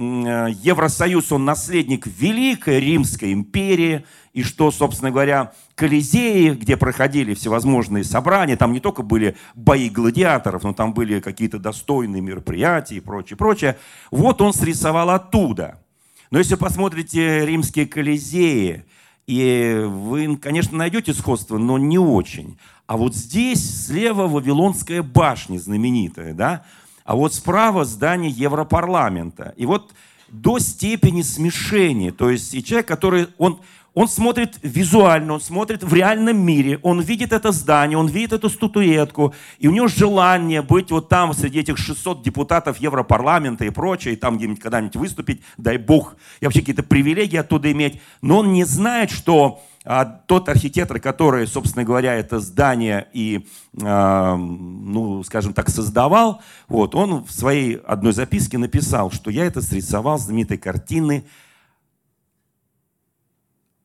Евросоюз, 0.63 1.33
он 1.33 1.45
наследник 1.45 2.07
Великой 2.07 2.79
Римской 2.79 3.33
империи, 3.33 4.07
и 4.33 4.45
что, 4.45 4.71
собственно 4.71 5.11
говоря, 5.11 5.53
Колизеи, 5.75 6.51
где 6.51 6.77
проходили 6.77 7.35
всевозможные 7.35 8.05
собрания, 8.05 8.57
там 8.57 8.73
не 8.73 8.81
только 8.81 9.03
были 9.03 9.37
бои 9.57 9.89
гладиаторов, 9.89 10.63
но 10.63 10.75
там 10.75 10.95
были 10.95 11.19
какие-то 11.19 11.59
достойные 11.59 12.23
мероприятия 12.23 12.97
и 12.97 13.01
прочее, 13.01 13.37
прочее. 13.37 13.79
Вот 14.13 14.41
он 14.41 14.53
срисовал 14.53 15.11
оттуда– 15.11 15.81
но 16.31 16.39
если 16.39 16.55
посмотрите 16.57 17.47
римские 17.47 17.87
колизеи, 17.87 18.85
И 19.27 19.83
вы, 19.85 20.37
конечно, 20.37 20.79
найдете 20.79 21.13
сходство, 21.13 21.59
но 21.59 21.79
не 21.79 21.99
очень. 21.99 22.59
А 22.87 22.97
вот 22.97 23.15
здесь 23.17 23.87
слева 23.87 24.29
Вавилонская 24.29 25.03
башня 25.03 25.59
знаменитая, 25.59 26.33
да? 26.33 26.65
А 27.05 27.17
вот 27.17 27.35
справа 27.35 27.85
здание 27.85 28.31
Европарламента. 28.31 29.53
И 29.57 29.67
вот 29.67 29.93
до 30.29 30.59
степени 30.61 31.23
смешения. 31.23 32.13
То 32.13 32.31
есть 32.31 32.55
и 32.55 32.63
человек, 32.63 32.87
который, 32.87 33.29
он, 33.39 33.61
он 33.97 34.09
смотрит 34.09 34.59
визуально, 34.63 35.33
он 35.33 35.41
смотрит 35.41 35.83
в 35.83 35.93
реальном 35.95 36.37
мире, 36.37 36.79
он 36.83 37.01
видит 37.01 37.33
это 37.33 37.51
здание, 37.51 37.97
он 37.97 38.09
видит 38.09 38.35
эту 38.35 38.51
статуэтку, 38.51 39.35
и 39.59 39.69
у 39.69 39.71
него 39.71 39.89
желание 39.89 40.61
быть 40.61 40.91
вот 40.91 41.09
там 41.09 41.33
среди 41.33 41.61
этих 41.61 41.79
600 41.79 42.23
депутатов 42.23 42.77
Европарламента 42.77 43.65
и 43.65 43.71
прочее, 43.71 44.13
и 44.13 44.17
там 44.19 44.37
где-нибудь 44.37 44.61
когда-нибудь 44.61 44.97
выступить, 44.97 45.41
дай 45.57 45.79
бог, 45.79 46.17
и 46.41 46.45
вообще 46.45 46.61
какие-то 46.61 46.83
привилегии 46.83 47.39
оттуда 47.39 47.73
иметь. 47.73 47.99
Но 48.21 48.41
он 48.41 48.53
не 48.53 48.65
знает, 48.65 49.11
что 49.11 49.63
а, 49.87 50.05
тот 50.05 50.51
архитектор, 50.51 51.01
который, 51.01 51.47
собственно 51.47 51.83
говоря, 51.83 52.13
это 52.13 52.39
здание 52.39 53.09
и, 53.15 53.49
а, 53.83 54.37
ну, 54.37 55.25
скажем 55.25 55.55
так, 55.55 55.71
создавал, 55.71 56.43
вот, 56.69 56.95
он 56.95 57.25
в 57.25 57.33
своей 57.33 57.77
одной 57.77 58.13
записке 58.13 58.59
написал, 58.59 59.11
что 59.11 59.31
я 59.31 59.47
это 59.47 59.63
срисовал 59.63 60.19
знаменитой 60.19 60.59
картины 60.59 61.25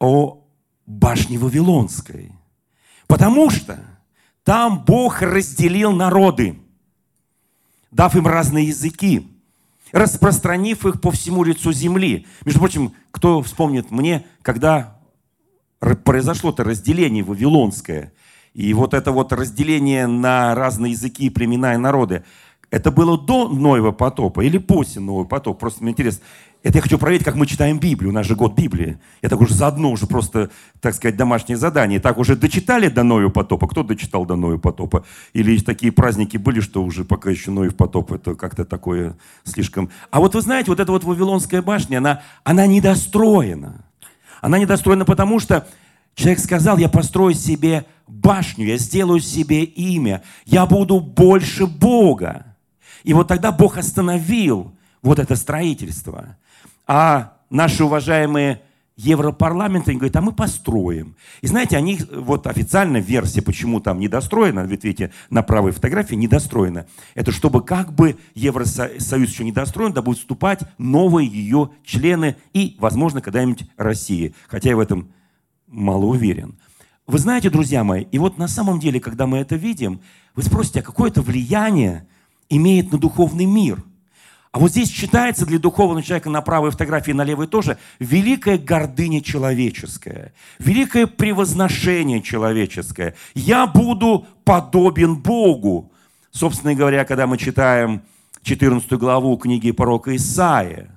о 0.01 0.43
башне 0.87 1.37
Вавилонской. 1.37 2.31
Потому 3.05 3.51
что 3.51 3.79
там 4.43 4.83
Бог 4.83 5.21
разделил 5.21 5.91
народы, 5.91 6.57
дав 7.91 8.15
им 8.15 8.25
разные 8.25 8.69
языки, 8.69 9.27
распространив 9.91 10.85
их 10.87 11.01
по 11.01 11.11
всему 11.11 11.43
лицу 11.43 11.71
земли. 11.71 12.25
Между 12.43 12.59
прочим, 12.59 12.93
кто 13.11 13.43
вспомнит 13.43 13.91
мне, 13.91 14.25
когда 14.41 14.99
произошло-то 15.79 16.63
разделение 16.63 17.23
вавилонское, 17.23 18.11
и 18.53 18.73
вот 18.73 18.95
это 18.95 19.11
вот 19.11 19.31
разделение 19.31 20.07
на 20.07 20.55
разные 20.55 20.93
языки, 20.93 21.29
племена 21.29 21.75
и 21.75 21.77
народы, 21.77 22.23
это 22.71 22.89
было 22.89 23.19
до 23.19 23.49
Ноева 23.49 23.91
потопа 23.91 24.41
или 24.41 24.57
после 24.57 25.01
Нового 25.01 25.25
потопа? 25.25 25.59
Просто 25.59 25.83
мне 25.83 25.91
интересно. 25.91 26.23
Это 26.63 26.77
я 26.77 26.81
хочу 26.83 26.99
проверить, 26.99 27.23
как 27.25 27.33
мы 27.35 27.47
читаем 27.47 27.79
Библию. 27.79 28.11
У 28.11 28.13
нас 28.13 28.27
же 28.27 28.35
год 28.35 28.53
Библии. 28.53 28.99
Я 29.23 29.29
так 29.29 29.41
уже 29.41 29.55
заодно 29.55 29.89
уже 29.89 30.05
просто, 30.05 30.51
так 30.79 30.93
сказать, 30.93 31.15
домашнее 31.15 31.57
задание. 31.57 31.99
Так 31.99 32.19
уже 32.19 32.35
дочитали 32.35 32.87
до 32.87 33.01
Ноева 33.01 33.29
потопа? 33.29 33.67
Кто 33.67 33.81
дочитал 33.81 34.27
до 34.27 34.35
Ноева 34.35 34.59
потопа? 34.59 35.03
Или 35.33 35.57
такие 35.57 35.91
праздники 35.91 36.37
были, 36.37 36.59
что 36.59 36.83
уже 36.83 37.03
пока 37.03 37.31
еще 37.31 37.49
Ноев 37.49 37.75
потоп, 37.75 38.11
это 38.11 38.35
как-то 38.35 38.63
такое 38.63 39.17
слишком... 39.43 39.89
А 40.11 40.19
вот 40.19 40.35
вы 40.35 40.41
знаете, 40.41 40.69
вот 40.69 40.79
эта 40.79 40.91
вот 40.91 41.03
Вавилонская 41.03 41.63
башня, 41.63 41.97
она, 41.97 42.21
она 42.43 42.67
недостроена. 42.67 43.83
Она 44.39 44.59
недостроена 44.59 45.03
потому, 45.03 45.39
что 45.39 45.67
человек 46.13 46.39
сказал, 46.39 46.77
я 46.77 46.89
построю 46.89 47.33
себе 47.33 47.85
башню, 48.05 48.67
я 48.67 48.77
сделаю 48.77 49.19
себе 49.19 49.63
имя, 49.63 50.21
я 50.45 50.67
буду 50.67 50.99
больше 50.99 51.65
Бога. 51.65 52.55
И 53.03 53.13
вот 53.13 53.27
тогда 53.27 53.51
Бог 53.51 53.77
остановил 53.77 54.75
вот 55.01 55.17
это 55.17 55.35
строительство. 55.35 56.37
А 56.93 57.37
наши 57.49 57.85
уважаемые 57.85 58.63
Европарламенты 58.97 59.93
говорят, 59.93 60.17
а 60.17 60.21
мы 60.21 60.33
построим. 60.33 61.15
И 61.39 61.47
знаете, 61.47 61.77
они, 61.77 61.97
вот 62.11 62.47
официальная 62.47 62.99
версия, 62.99 63.41
почему 63.41 63.79
там 63.79 63.97
недостроена, 63.97 64.65
ведь 64.65 64.83
видите, 64.83 65.13
на 65.29 65.41
правой 65.41 65.71
фотографии 65.71 66.15
недостроена, 66.15 66.87
это 67.15 67.31
чтобы 67.31 67.63
как 67.63 67.93
бы 67.93 68.17
Евросоюз 68.35 69.09
еще 69.09 69.45
недостроен, 69.45 69.93
да 69.93 70.01
будут 70.01 70.19
вступать 70.19 70.63
новые 70.77 71.29
ее 71.29 71.69
члены 71.85 72.35
и, 72.51 72.75
возможно, 72.77 73.21
когда-нибудь 73.21 73.69
Россия. 73.77 74.33
Хотя 74.49 74.71
я 74.71 74.75
в 74.75 74.81
этом 74.81 75.13
мало 75.67 76.03
уверен. 76.07 76.59
Вы 77.07 77.19
знаете, 77.19 77.49
друзья 77.49 77.85
мои, 77.85 78.03
и 78.11 78.19
вот 78.19 78.37
на 78.37 78.49
самом 78.49 78.81
деле, 78.81 78.99
когда 78.99 79.27
мы 79.27 79.37
это 79.37 79.55
видим, 79.55 80.01
вы 80.35 80.43
спросите, 80.43 80.81
а 80.81 80.83
какое 80.83 81.09
это 81.09 81.21
влияние 81.21 82.05
имеет 82.49 82.91
на 82.91 82.97
духовный 82.97 83.45
мир– 83.45 83.81
а 84.51 84.59
вот 84.59 84.71
здесь 84.71 84.89
читается 84.89 85.45
для 85.45 85.59
духовного 85.59 86.03
человека 86.03 86.29
на 86.29 86.41
правой 86.41 86.71
фотографии, 86.71 87.13
на 87.13 87.23
левой 87.23 87.47
тоже, 87.47 87.77
великая 87.99 88.57
гордыня 88.57 89.21
человеческая, 89.21 90.33
великое 90.59 91.07
превозношение 91.07 92.21
человеческое. 92.21 93.15
Я 93.33 93.65
буду 93.65 94.27
подобен 94.43 95.15
Богу. 95.15 95.93
Собственно 96.31 96.75
говоря, 96.75 97.05
когда 97.05 97.27
мы 97.27 97.37
читаем 97.37 98.01
14 98.43 98.91
главу 98.93 99.37
книги 99.37 99.71
пророка 99.71 100.13
Исаия, 100.17 100.89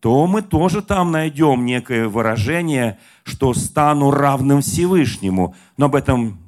то 0.00 0.26
мы 0.26 0.42
тоже 0.42 0.82
там 0.82 1.12
найдем 1.12 1.64
некое 1.64 2.08
выражение, 2.08 2.98
что 3.22 3.54
стану 3.54 4.10
равным 4.10 4.60
Всевышнему. 4.60 5.54
Но 5.78 5.86
об 5.86 5.94
этом 5.94 6.38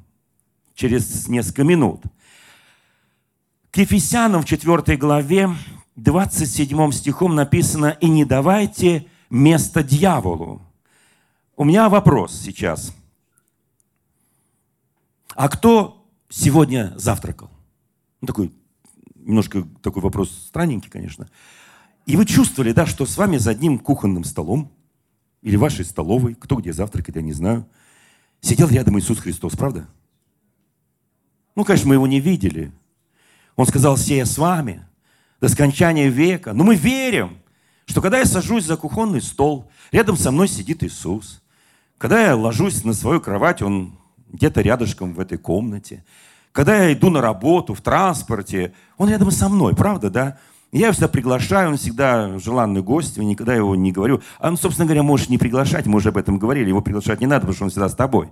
через 0.75 1.27
несколько 1.27 1.63
минут. 1.63 2.03
К 3.71 3.77
Ефесянам 3.77 4.43
в 4.43 4.45
4 4.45 4.97
главе 4.97 5.49
27 5.95 6.91
стихом 6.91 7.35
написано 7.35 7.97
«И 8.01 8.09
не 8.09 8.25
давайте 8.25 9.07
место 9.29 9.81
дьяволу». 9.83 10.61
У 11.55 11.63
меня 11.63 11.87
вопрос 11.87 12.37
сейчас. 12.37 12.93
А 15.35 15.47
кто 15.47 16.05
сегодня 16.29 16.93
завтракал? 16.97 17.49
Ну, 18.19 18.27
такой, 18.27 18.51
немножко 19.15 19.65
такой 19.81 20.01
вопрос 20.01 20.31
странненький, 20.47 20.89
конечно. 20.89 21.29
И 22.05 22.17
вы 22.17 22.25
чувствовали, 22.25 22.73
да, 22.73 22.85
что 22.85 23.05
с 23.05 23.17
вами 23.17 23.37
за 23.37 23.51
одним 23.51 23.79
кухонным 23.79 24.25
столом 24.25 24.71
или 25.41 25.55
вашей 25.55 25.85
столовой, 25.85 26.35
кто 26.35 26.57
где 26.57 26.73
завтракает, 26.73 27.15
я 27.15 27.21
не 27.21 27.33
знаю, 27.33 27.65
сидел 28.41 28.67
рядом 28.67 28.99
Иисус 28.99 29.19
Христос, 29.19 29.55
правда? 29.55 29.87
Ну, 31.55 31.63
конечно, 31.63 31.87
мы 31.87 31.95
его 31.95 32.05
не 32.05 32.19
видели. 32.19 32.73
Он 33.55 33.65
сказал, 33.65 33.95
все 33.95 34.17
я 34.17 34.25
с 34.25 34.37
вами 34.37 34.85
до 35.41 35.49
скончания 35.49 36.09
века. 36.09 36.53
Но 36.53 36.63
мы 36.63 36.75
верим, 36.75 37.37
что 37.85 38.01
когда 38.01 38.19
я 38.19 38.25
сажусь 38.25 38.65
за 38.65 38.77
кухонный 38.77 39.21
стол, 39.21 39.69
рядом 39.91 40.17
со 40.17 40.31
мной 40.31 40.47
сидит 40.47 40.83
Иисус. 40.83 41.41
Когда 41.97 42.21
я 42.21 42.35
ложусь 42.35 42.83
на 42.83 42.93
свою 42.93 43.21
кровать, 43.21 43.61
Он 43.61 43.97
где-то 44.27 44.61
рядышком 44.61 45.13
в 45.13 45.19
этой 45.19 45.37
комнате. 45.37 46.03
Когда 46.51 46.83
я 46.83 46.93
иду 46.93 47.09
на 47.09 47.21
работу, 47.21 47.73
в 47.73 47.81
транспорте, 47.81 48.73
Он 48.97 49.09
рядом 49.09 49.31
со 49.31 49.49
мной, 49.49 49.75
правда, 49.75 50.09
да? 50.09 50.37
Я 50.71 50.91
всегда 50.91 51.07
приглашаю, 51.07 51.69
он 51.69 51.77
всегда 51.77 52.37
желанный 52.37 52.81
гость, 52.81 53.15
я 53.15 53.23
никогда 53.23 53.53
его 53.55 53.77
не 53.77 53.93
говорю. 53.93 54.21
А 54.39 54.49
он, 54.49 54.57
собственно 54.57 54.85
говоря, 54.85 55.03
можешь 55.03 55.29
не 55.29 55.37
приглашать, 55.37 55.85
мы 55.85 55.97
уже 55.97 56.09
об 56.09 56.17
этом 56.17 56.37
говорили, 56.37 56.67
его 56.67 56.81
приглашать 56.81 57.21
не 57.21 57.27
надо, 57.27 57.41
потому 57.41 57.55
что 57.55 57.63
он 57.63 57.69
всегда 57.69 57.87
с 57.87 57.95
тобой. 57.95 58.29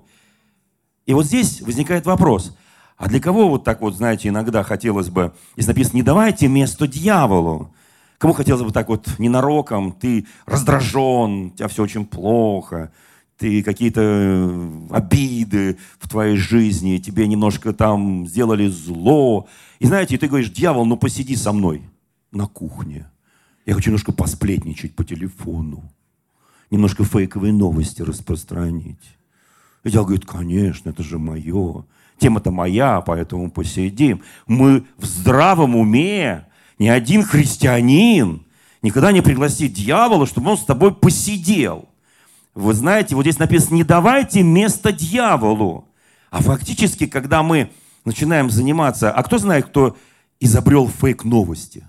И 1.06 1.14
вот 1.14 1.26
здесь 1.26 1.62
возникает 1.62 2.06
вопрос, 2.06 2.58
а 2.98 3.08
для 3.08 3.20
кого 3.20 3.50
вот 3.50 3.64
так 3.64 3.82
вот, 3.82 3.96
знаете, 3.96 4.30
иногда 4.30 4.64
хотелось 4.64 5.10
бы, 5.10 5.34
если 5.56 5.72
написано, 5.72 5.98
не 5.98 6.04
давайте 6.04 6.48
место 6.48 6.88
дьяволу. 6.88 7.74
Кому 8.18 8.34
хотелось 8.34 8.64
бы 8.64 8.72
так 8.72 8.88
вот 8.88 9.20
ненароком, 9.20 9.92
ты 9.92 10.26
раздражен, 10.46 11.48
у 11.48 11.50
тебя 11.52 11.68
все 11.68 11.84
очень 11.84 12.06
плохо, 12.06 12.92
ты 13.38 13.64
какие-то 13.64 14.02
э, 14.02 14.88
обиды 14.92 15.78
в 16.00 16.08
твоей 16.08 16.38
жизни, 16.38 17.00
тебе 17.00 17.28
немножко 17.28 17.74
там 17.74 18.26
сделали 18.28 18.68
зло. 18.68 19.48
И 19.80 19.88
знаете, 19.88 20.18
ты 20.18 20.28
говоришь, 20.28 20.52
дьявол, 20.52 20.86
ну 20.86 20.96
посиди 20.96 21.36
со 21.36 21.52
мной 21.52 21.82
на 22.32 22.48
кухне. 22.48 23.10
Я 23.66 23.74
хочу 23.74 23.90
немножко 23.90 24.14
посплетничать 24.14 24.96
по 24.96 25.04
телефону, 25.04 25.84
немножко 26.70 27.04
фейковые 27.04 27.52
новости 27.52 28.02
распространить. 28.02 29.18
И 29.84 29.90
дьявол 29.90 30.08
говорит, 30.08 30.26
конечно, 30.26 30.90
это 30.90 31.04
же 31.04 31.20
мое. 31.20 31.86
Тема-то 32.18 32.52
моя, 32.52 33.02
поэтому 33.02 33.52
посидим. 33.52 34.22
Мы 34.48 34.86
в 34.98 35.06
здравом 35.06 35.76
уме. 35.76 36.46
Ни 36.80 36.88
один 36.88 37.24
христианин 37.24 38.46
никогда 38.82 39.12
не 39.12 39.22
пригласит 39.22 39.74
дьявола, 39.74 40.26
чтобы 40.26 40.52
он 40.52 40.58
с 40.58 40.66
тобой 40.66 40.94
посидел. 40.94 41.90
Вы 42.56 42.74
знаете, 42.74 43.16
вот 43.16 43.24
здесь 43.24 43.40
написано, 43.40 43.76
не 43.76 43.84
давайте 43.84 44.44
место 44.44 44.92
дьяволу. 44.92 45.88
А 46.30 46.42
фактически, 46.42 47.08
когда 47.08 47.44
мы 47.44 47.72
начинаем 48.06 48.50
заниматься... 48.50 49.12
А 49.12 49.24
кто 49.24 49.38
знает, 49.38 49.66
кто 49.66 49.98
изобрел 50.40 50.88
фейк-новости? 50.88 51.86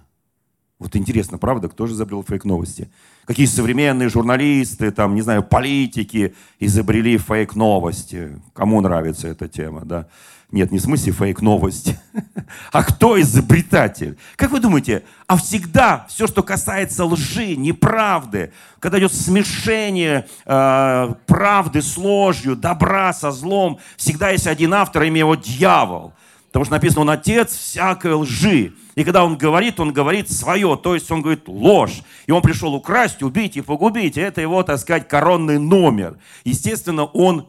Вот 0.84 0.96
интересно, 0.96 1.38
правда, 1.38 1.70
кто 1.70 1.86
же 1.86 1.94
изобрел 1.94 2.22
фейк-новости? 2.22 2.90
Какие 3.24 3.46
современные 3.46 4.10
журналисты, 4.10 4.90
там, 4.90 5.14
не 5.14 5.22
знаю, 5.22 5.42
политики 5.42 6.34
изобрели 6.60 7.16
фейк-новости? 7.16 8.38
Кому 8.52 8.82
нравится 8.82 9.28
эта 9.28 9.48
тема, 9.48 9.86
да? 9.86 10.08
Нет, 10.50 10.72
не 10.72 10.78
в 10.78 10.82
смысле 10.82 11.12
фейк-новости. 11.12 11.98
А 12.70 12.84
кто 12.84 13.18
изобретатель? 13.18 14.18
Как 14.36 14.50
вы 14.50 14.60
думаете, 14.60 15.04
а 15.26 15.38
всегда 15.38 16.04
все, 16.10 16.26
что 16.26 16.42
касается 16.42 17.06
лжи, 17.06 17.56
неправды, 17.56 18.52
когда 18.78 18.98
идет 18.98 19.14
смешение 19.14 20.26
э, 20.44 21.14
правды 21.26 21.80
с 21.80 21.96
ложью, 21.96 22.56
добра 22.56 23.14
со 23.14 23.30
злом, 23.30 23.78
всегда 23.96 24.30
есть 24.30 24.46
один 24.46 24.74
автор, 24.74 25.04
имя 25.04 25.20
его 25.20 25.34
дьявол. 25.34 26.12
Потому 26.54 26.66
что 26.66 26.74
написано, 26.76 27.00
он 27.00 27.10
отец 27.10 27.52
всякой 27.52 28.12
лжи. 28.12 28.74
И 28.94 29.02
когда 29.02 29.24
он 29.24 29.36
говорит, 29.36 29.80
он 29.80 29.92
говорит 29.92 30.30
свое, 30.30 30.78
то 30.80 30.94
есть 30.94 31.10
он 31.10 31.20
говорит 31.20 31.48
ложь. 31.48 32.02
И 32.26 32.30
он 32.30 32.42
пришел 32.42 32.72
украсть, 32.76 33.24
убить 33.24 33.56
и 33.56 33.60
погубить. 33.60 34.16
И 34.16 34.20
это 34.20 34.40
его, 34.40 34.62
так 34.62 34.78
сказать, 34.78 35.08
коронный 35.08 35.58
номер. 35.58 36.16
Естественно, 36.44 37.06
он 37.06 37.48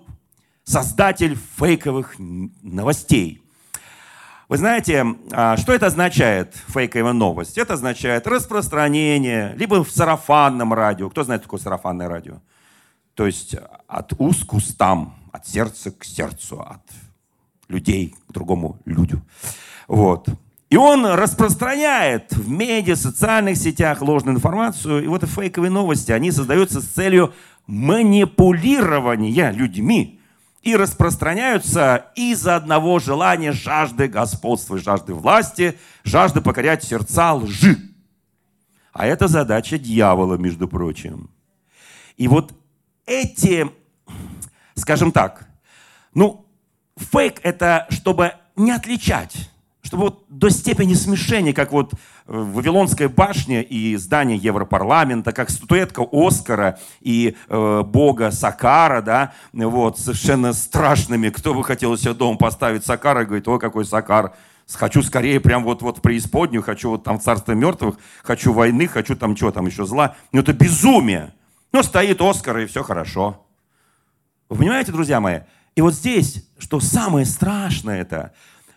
создатель 0.64 1.38
фейковых 1.60 2.16
новостей. 2.18 3.44
Вы 4.50 4.58
знаете, 4.58 5.06
а, 5.32 5.56
что 5.58 5.74
это 5.74 5.86
означает, 5.86 6.56
фейковая 6.70 7.14
новость? 7.14 7.60
Это 7.60 7.76
означает 7.76 8.26
распространение, 8.26 9.54
либо 9.56 9.84
в 9.84 9.92
сарафанном 9.92 10.74
радио. 10.74 11.12
Кто 11.12 11.24
знает, 11.24 11.44
такое 11.44 11.60
сарафанное 11.60 12.10
радио? 12.10 12.42
То 13.14 13.28
есть 13.28 13.56
от 13.88 14.14
уст 14.18 14.46
к 14.46 14.54
устам, 14.54 15.14
от 15.32 15.48
сердца 15.48 15.92
к 15.92 16.04
сердцу, 16.04 16.60
от 16.60 16.82
людей 17.68 18.16
к 18.28 18.34
другому 18.34 18.80
людю. 18.86 19.22
Вот. 19.88 20.28
И 20.70 20.78
он 20.78 21.06
распространяет 21.06 22.34
в 22.34 22.50
медиа, 22.50 22.96
социальных 22.96 23.58
сетях 23.58 24.02
ложную 24.02 24.36
информацию. 24.36 25.04
И 25.04 25.08
вот 25.08 25.24
эти 25.24 25.30
фейковые 25.32 25.70
новости, 25.70 26.12
они 26.12 26.32
создаются 26.32 26.82
с 26.82 26.86
целью 26.86 27.34
манипулирования 27.68 29.52
людьми 29.52 30.20
и 30.64 30.76
распространяются 30.76 32.08
из-за 32.16 32.56
одного 32.56 33.00
желания 33.00 33.52
жажды 33.52 34.08
господства, 34.08 34.80
жажды 34.80 35.14
власти, 35.14 35.78
жажды 36.04 36.42
покорять 36.42 36.84
сердца 36.84 37.34
лжи. 37.34 37.78
А 38.92 39.06
это 39.06 39.28
задача 39.28 39.78
дьявола, 39.78 40.38
между 40.38 40.68
прочим. 40.68 41.30
И 42.18 42.28
вот 42.28 42.54
эти, 43.06 43.70
скажем 44.74 45.12
так, 45.12 45.48
ну, 46.14 46.45
Фейк– 46.98 47.40
это 47.44 47.88
чтобы 47.90 48.34
не 48.56 48.72
отличать, 48.72 49.50
чтобы 49.82 50.04
вот 50.04 50.26
до 50.30 50.50
степени 50.50 50.94
смешения, 50.94 51.54
как 51.54 51.72
вот 51.72 51.94
в 52.26 52.54
Вавилонской 52.54 53.08
башне 53.08 53.62
и 53.62 53.96
здание 53.98 54.38
Европарламента, 54.38 55.32
как 55.32 55.50
статуэтка 55.50 56.04
Оскара 56.12 56.80
и 57.02 57.36
э, 57.50 57.84
бога 57.84 58.32
Сакара, 58.32 59.02
да, 59.02 59.34
вот, 59.54 60.00
совершенно 60.00 60.54
страшными. 60.54 61.30
Кто 61.30 61.54
бы 61.54 61.64
хотел 61.64 61.92
у 61.92 61.98
себя 61.98 62.14
дома 62.14 62.38
поставить 62.38 62.86
Сакара 62.86 63.24
и 63.24 63.26
говорит, 63.26 63.48
ой, 63.48 63.60
какой 63.60 63.86
Сакар, 63.86 64.34
хочу 64.74 65.04
скорее 65.04 65.40
прям 65.40 65.64
вот, 65.64 65.82
вот 65.82 66.00
в 66.00 66.02
преисподнюю, 66.02 66.64
хочу 66.64 66.92
вот 66.92 67.04
там 67.04 67.20
в 67.20 67.24
царство 67.24 67.52
мертвых, 67.52 67.98
хочу 68.24 68.54
войны, 68.54 68.88
хочу 68.88 69.16
там 69.16 69.36
что 69.36 69.52
там 69.52 69.68
еще 69.68 69.86
зла. 69.86 70.16
Ну 70.32 70.40
это 70.40 70.54
безумие. 70.54 71.34
Но 71.72 71.84
стоит 71.84 72.22
Оскар 72.22 72.58
и 72.60 72.66
все 72.66 72.84
хорошо. 72.84 73.46
Вы 74.50 74.58
понимаете, 74.58 74.92
друзья 74.92 75.20
мои? 75.20 75.42
И 75.76 75.82
вот 75.82 75.94
здесь, 75.94 76.48
что 76.58 76.80
самое 76.80 77.26
страшное 77.26 78.02
это, 78.02 78.34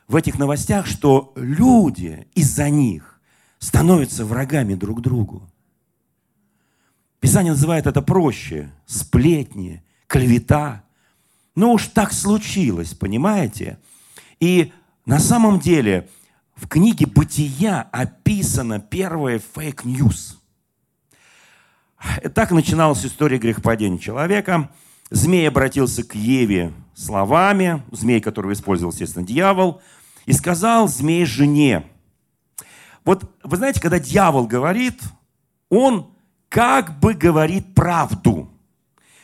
в 0.09 0.17
этих 0.17 0.38
новостях, 0.38 0.87
что 0.87 1.33
люди 1.37 2.26
из-за 2.35 2.71
них 2.71 3.21
становятся 3.59 4.25
врагами 4.25 4.75
друг 4.75 5.00
другу. 5.00 5.49
Писание 7.21 7.52
называет 7.52 7.87
это 7.87 8.02
проще. 8.02 8.73
Сплетни, 8.87 9.85
клевета. 10.07 10.85
Но 11.55 11.73
уж 11.73 11.87
так 11.88 12.12
случилось, 12.12 12.95
понимаете? 12.95 13.78
И 14.40 14.73
на 15.05 15.19
самом 15.19 15.61
деле 15.61 16.09
в 16.55 16.69
книге 16.69 17.07
«Бытия» 17.07 17.83
описана 17.93 18.81
первая 18.81 19.40
fake 19.54 19.93
news. 19.93 20.40
Так 22.35 22.52
начиналась 22.52 23.05
история 23.05 23.38
грехопадения 23.38 23.99
человека– 23.99 24.71
Змей 25.11 25.49
обратился 25.49 26.05
к 26.05 26.15
Еве 26.15 26.73
словами, 26.95 27.83
змей, 27.93 28.21
которого 28.21 28.53
использовал, 28.53 28.93
естественно, 28.93 29.25
дьявол, 29.25 29.81
и 30.27 30.33
сказал 30.33 30.88
змей 30.88 31.25
жене. 31.25 31.85
Вот 33.05 33.31
вы 33.43 33.57
знаете, 33.57 33.81
когда 33.81 33.99
дьявол 33.99 34.47
говорит, 34.47 35.00
он 35.71 36.11
как 36.49 36.99
бы 36.99 37.15
говорит 37.15 37.75
правду. 37.75 38.50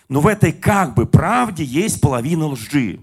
Но 0.09 0.21
в 0.21 0.27
этой 0.27 0.53
как 0.53 0.95
бы 0.95 1.07
правде 1.07 1.65
есть 1.65 2.01
половина 2.01 2.47
лжи. 2.47 3.01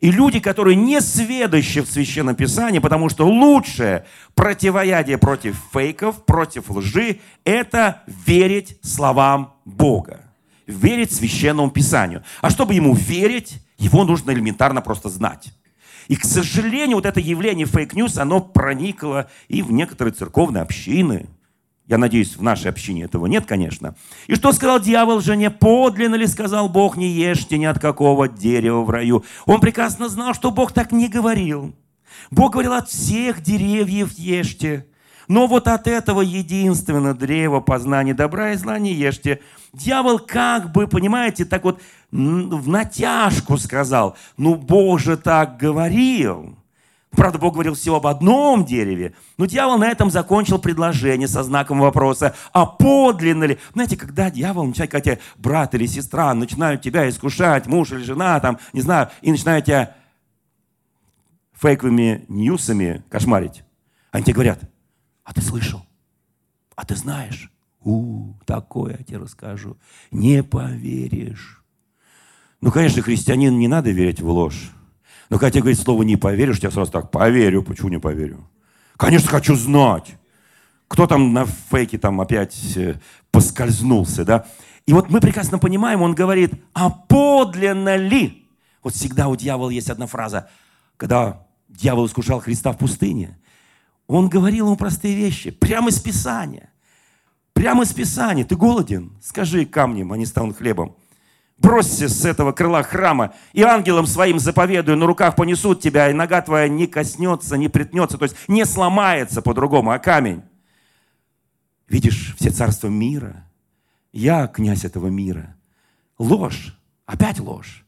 И 0.00 0.10
люди, 0.12 0.40
которые 0.40 0.76
не 0.76 1.00
сведущи 1.00 1.80
в 1.80 1.90
Священном 1.90 2.36
Писании, 2.36 2.80
потому 2.80 3.08
что 3.08 3.26
лучшее 3.26 4.04
противоядие 4.34 5.16
против 5.16 5.56
фейков, 5.72 6.24
против 6.26 6.70
лжи, 6.70 7.20
это 7.44 8.02
верить 8.06 8.78
словам 8.82 9.54
Бога 9.64 10.25
верить 10.66 11.12
священному 11.12 11.70
писанию. 11.70 12.24
А 12.40 12.50
чтобы 12.50 12.74
ему 12.74 12.94
верить, 12.94 13.60
его 13.78 14.04
нужно 14.04 14.32
элементарно 14.32 14.80
просто 14.82 15.08
знать. 15.08 15.52
И, 16.08 16.16
к 16.16 16.24
сожалению, 16.24 16.96
вот 16.96 17.06
это 17.06 17.20
явление 17.20 17.66
fake 17.66 17.89
news, 17.89 18.18
оно 18.18 18.40
проникло 18.40 19.28
и 19.48 19.62
в 19.62 19.72
некоторые 19.72 20.14
церковные 20.14 20.62
общины. 20.62 21.26
Я 21.86 21.98
надеюсь, 21.98 22.36
в 22.36 22.42
нашей 22.42 22.70
общине 22.70 23.04
этого 23.04 23.26
нет, 23.26 23.46
конечно. 23.46 23.94
И 24.26 24.34
что 24.34 24.52
сказал 24.52 24.80
дьявол 24.80 25.20
жене? 25.20 25.50
Подлинно 25.50 26.16
ли 26.16 26.26
сказал 26.26 26.68
Бог, 26.68 26.96
не 26.96 27.08
ешьте 27.08 27.58
ни 27.58 27.64
от 27.64 27.78
какого 27.78 28.28
дерева 28.28 28.82
в 28.82 28.90
раю? 28.90 29.24
Он 29.46 29.60
прекрасно 29.60 30.08
знал, 30.08 30.34
что 30.34 30.50
Бог 30.50 30.72
так 30.72 30.90
не 30.90 31.08
говорил. 31.08 31.74
Бог 32.30 32.52
говорил, 32.52 32.72
от 32.72 32.88
всех 32.88 33.40
деревьев 33.40 34.12
ешьте. 34.12 34.86
Но 35.28 35.46
вот 35.46 35.66
от 35.68 35.86
этого 35.86 36.20
единственного 36.20 37.14
древа 37.14 37.60
познания 37.60 38.14
добра 38.14 38.52
и 38.52 38.56
зла 38.56 38.78
не 38.78 38.92
ешьте. 38.92 39.40
Дьявол 39.72 40.20
как 40.20 40.72
бы, 40.72 40.86
понимаете, 40.86 41.44
так 41.44 41.64
вот 41.64 41.80
в 42.10 42.68
натяжку 42.68 43.58
сказал, 43.58 44.16
ну 44.36 44.54
Бог 44.54 45.00
же 45.00 45.16
так 45.16 45.56
говорил. 45.58 46.56
Правда, 47.10 47.38
Бог 47.38 47.54
говорил 47.54 47.74
всего 47.74 47.96
об 47.96 48.06
одном 48.06 48.64
дереве, 48.64 49.14
но 49.38 49.46
дьявол 49.46 49.78
на 49.78 49.88
этом 49.88 50.10
закончил 50.10 50.58
предложение 50.58 51.28
со 51.28 51.42
знаком 51.42 51.80
вопроса, 51.80 52.34
а 52.52 52.66
подлинно 52.66 53.44
ли? 53.44 53.58
Знаете, 53.72 53.96
когда 53.96 54.30
дьявол 54.30 54.66
начинает, 54.66 54.90
когда 54.90 55.12
тебе 55.12 55.20
брат 55.36 55.74
или 55.74 55.86
сестра 55.86 56.34
начинают 56.34 56.82
тебя 56.82 57.08
искушать, 57.08 57.66
муж 57.66 57.92
или 57.92 58.02
жена, 58.02 58.38
там, 58.40 58.58
не 58.74 58.82
знаю, 58.82 59.08
и 59.22 59.30
начинают 59.30 59.64
тебя 59.64 59.94
фейковыми 61.54 62.26
ньюсами 62.28 63.02
кошмарить, 63.08 63.64
они 64.12 64.24
тебе 64.24 64.34
говорят– 64.34 64.60
а 65.26 65.34
ты 65.34 65.42
слышал? 65.42 65.84
А 66.76 66.84
ты 66.84 66.94
знаешь? 66.94 67.50
У, 67.80 68.32
такое 68.46 68.96
я 68.98 69.04
тебе 69.04 69.18
расскажу. 69.18 69.76
Не 70.12 70.42
поверишь. 70.42 71.62
Ну, 72.60 72.70
конечно, 72.70 73.02
христианин 73.02 73.58
не 73.58 73.68
надо 73.68 73.90
верить 73.90 74.20
в 74.20 74.28
ложь. 74.28 74.70
Но 75.28 75.38
когда 75.38 75.50
тебе 75.50 75.62
говорит 75.62 75.80
слово 75.80 76.04
«не 76.04 76.16
поверишь», 76.16 76.60
я 76.60 76.70
сразу 76.70 76.92
так 76.92 77.10
«поверю». 77.10 77.64
Почему 77.64 77.88
не 77.88 77.98
поверю? 77.98 78.48
Конечно, 78.96 79.28
хочу 79.28 79.56
знать. 79.56 80.14
Кто 80.86 81.08
там 81.08 81.32
на 81.32 81.44
фейке 81.44 81.98
там 81.98 82.20
опять 82.20 82.76
э, 82.76 83.00
поскользнулся, 83.32 84.24
да? 84.24 84.46
И 84.86 84.92
вот 84.92 85.10
мы 85.10 85.20
прекрасно 85.20 85.58
понимаем, 85.58 86.02
он 86.02 86.14
говорит, 86.14 86.52
а 86.72 86.90
подлинно 86.90 87.96
ли? 87.96 88.48
Вот 88.84 88.94
всегда 88.94 89.26
у 89.26 89.34
дьявола 89.34 89.70
есть 89.70 89.90
одна 89.90 90.06
фраза, 90.06 90.48
когда 90.96 91.44
дьявол 91.68 92.06
искушал 92.06 92.38
Христа 92.38 92.70
в 92.70 92.78
пустыне. 92.78 93.36
Он 94.06 94.28
говорил 94.28 94.66
ему 94.66 94.76
простые 94.76 95.16
вещи, 95.16 95.50
прямо 95.50 95.88
из 95.88 96.00
Писания. 96.00 96.70
Прямо 97.52 97.84
из 97.84 97.92
Писания. 97.92 98.44
Ты 98.44 98.56
голоден? 98.56 99.16
Скажи 99.22 99.64
камнем, 99.64 100.12
они 100.12 100.26
станут 100.26 100.58
хлебом. 100.58 100.96
Бросься 101.58 102.08
с 102.08 102.24
этого 102.26 102.52
крыла 102.52 102.82
храма, 102.82 103.32
и 103.54 103.62
ангелам 103.62 104.06
своим 104.06 104.38
заповедую, 104.38 104.98
на 104.98 105.06
руках 105.06 105.36
понесут 105.36 105.80
тебя, 105.80 106.10
и 106.10 106.12
нога 106.12 106.42
твоя 106.42 106.68
не 106.68 106.86
коснется, 106.86 107.56
не 107.56 107.68
притнется, 107.68 108.18
то 108.18 108.24
есть 108.24 108.36
не 108.46 108.66
сломается 108.66 109.40
по-другому, 109.40 109.90
а 109.90 109.98
камень. 109.98 110.42
Видишь, 111.88 112.34
все 112.38 112.50
царства 112.50 112.88
мира, 112.88 113.48
я 114.12 114.48
князь 114.48 114.84
этого 114.84 115.06
мира. 115.06 115.56
Ложь, 116.18 116.78
опять 117.06 117.40
ложь. 117.40 117.86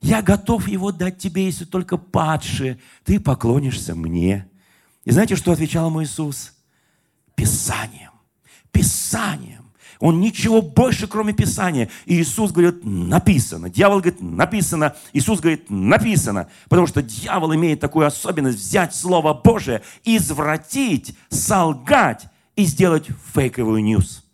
Я 0.00 0.20
готов 0.20 0.66
его 0.66 0.90
дать 0.90 1.18
тебе, 1.18 1.44
если 1.44 1.64
только 1.64 1.96
падшие, 1.96 2.80
ты 3.04 3.20
поклонишься 3.20 3.94
мне. 3.94 4.48
И 5.04 5.10
знаете, 5.10 5.36
что 5.36 5.52
отвечал 5.52 5.88
ему 5.88 6.02
Иисус? 6.02 6.54
Писанием. 7.34 8.12
Писанием. 8.72 9.64
Он 10.00 10.20
ничего 10.20 10.60
больше, 10.60 11.06
кроме 11.06 11.32
Писания. 11.32 11.88
И 12.04 12.20
Иисус 12.20 12.52
говорит, 12.52 12.84
написано. 12.84 13.70
Дьявол 13.70 14.00
говорит, 14.00 14.20
написано. 14.20 14.94
Иисус 15.12 15.40
говорит, 15.40 15.70
написано. 15.70 16.48
Потому 16.68 16.86
что 16.86 17.02
дьявол 17.02 17.54
имеет 17.54 17.80
такую 17.80 18.06
особенность 18.06 18.58
взять 18.58 18.94
Слово 18.94 19.34
Божие, 19.34 19.82
извратить, 20.04 21.16
солгать 21.28 22.26
и 22.56 22.64
сделать 22.64 23.06
фейковую 23.34 23.82
ньюс. 23.82 24.24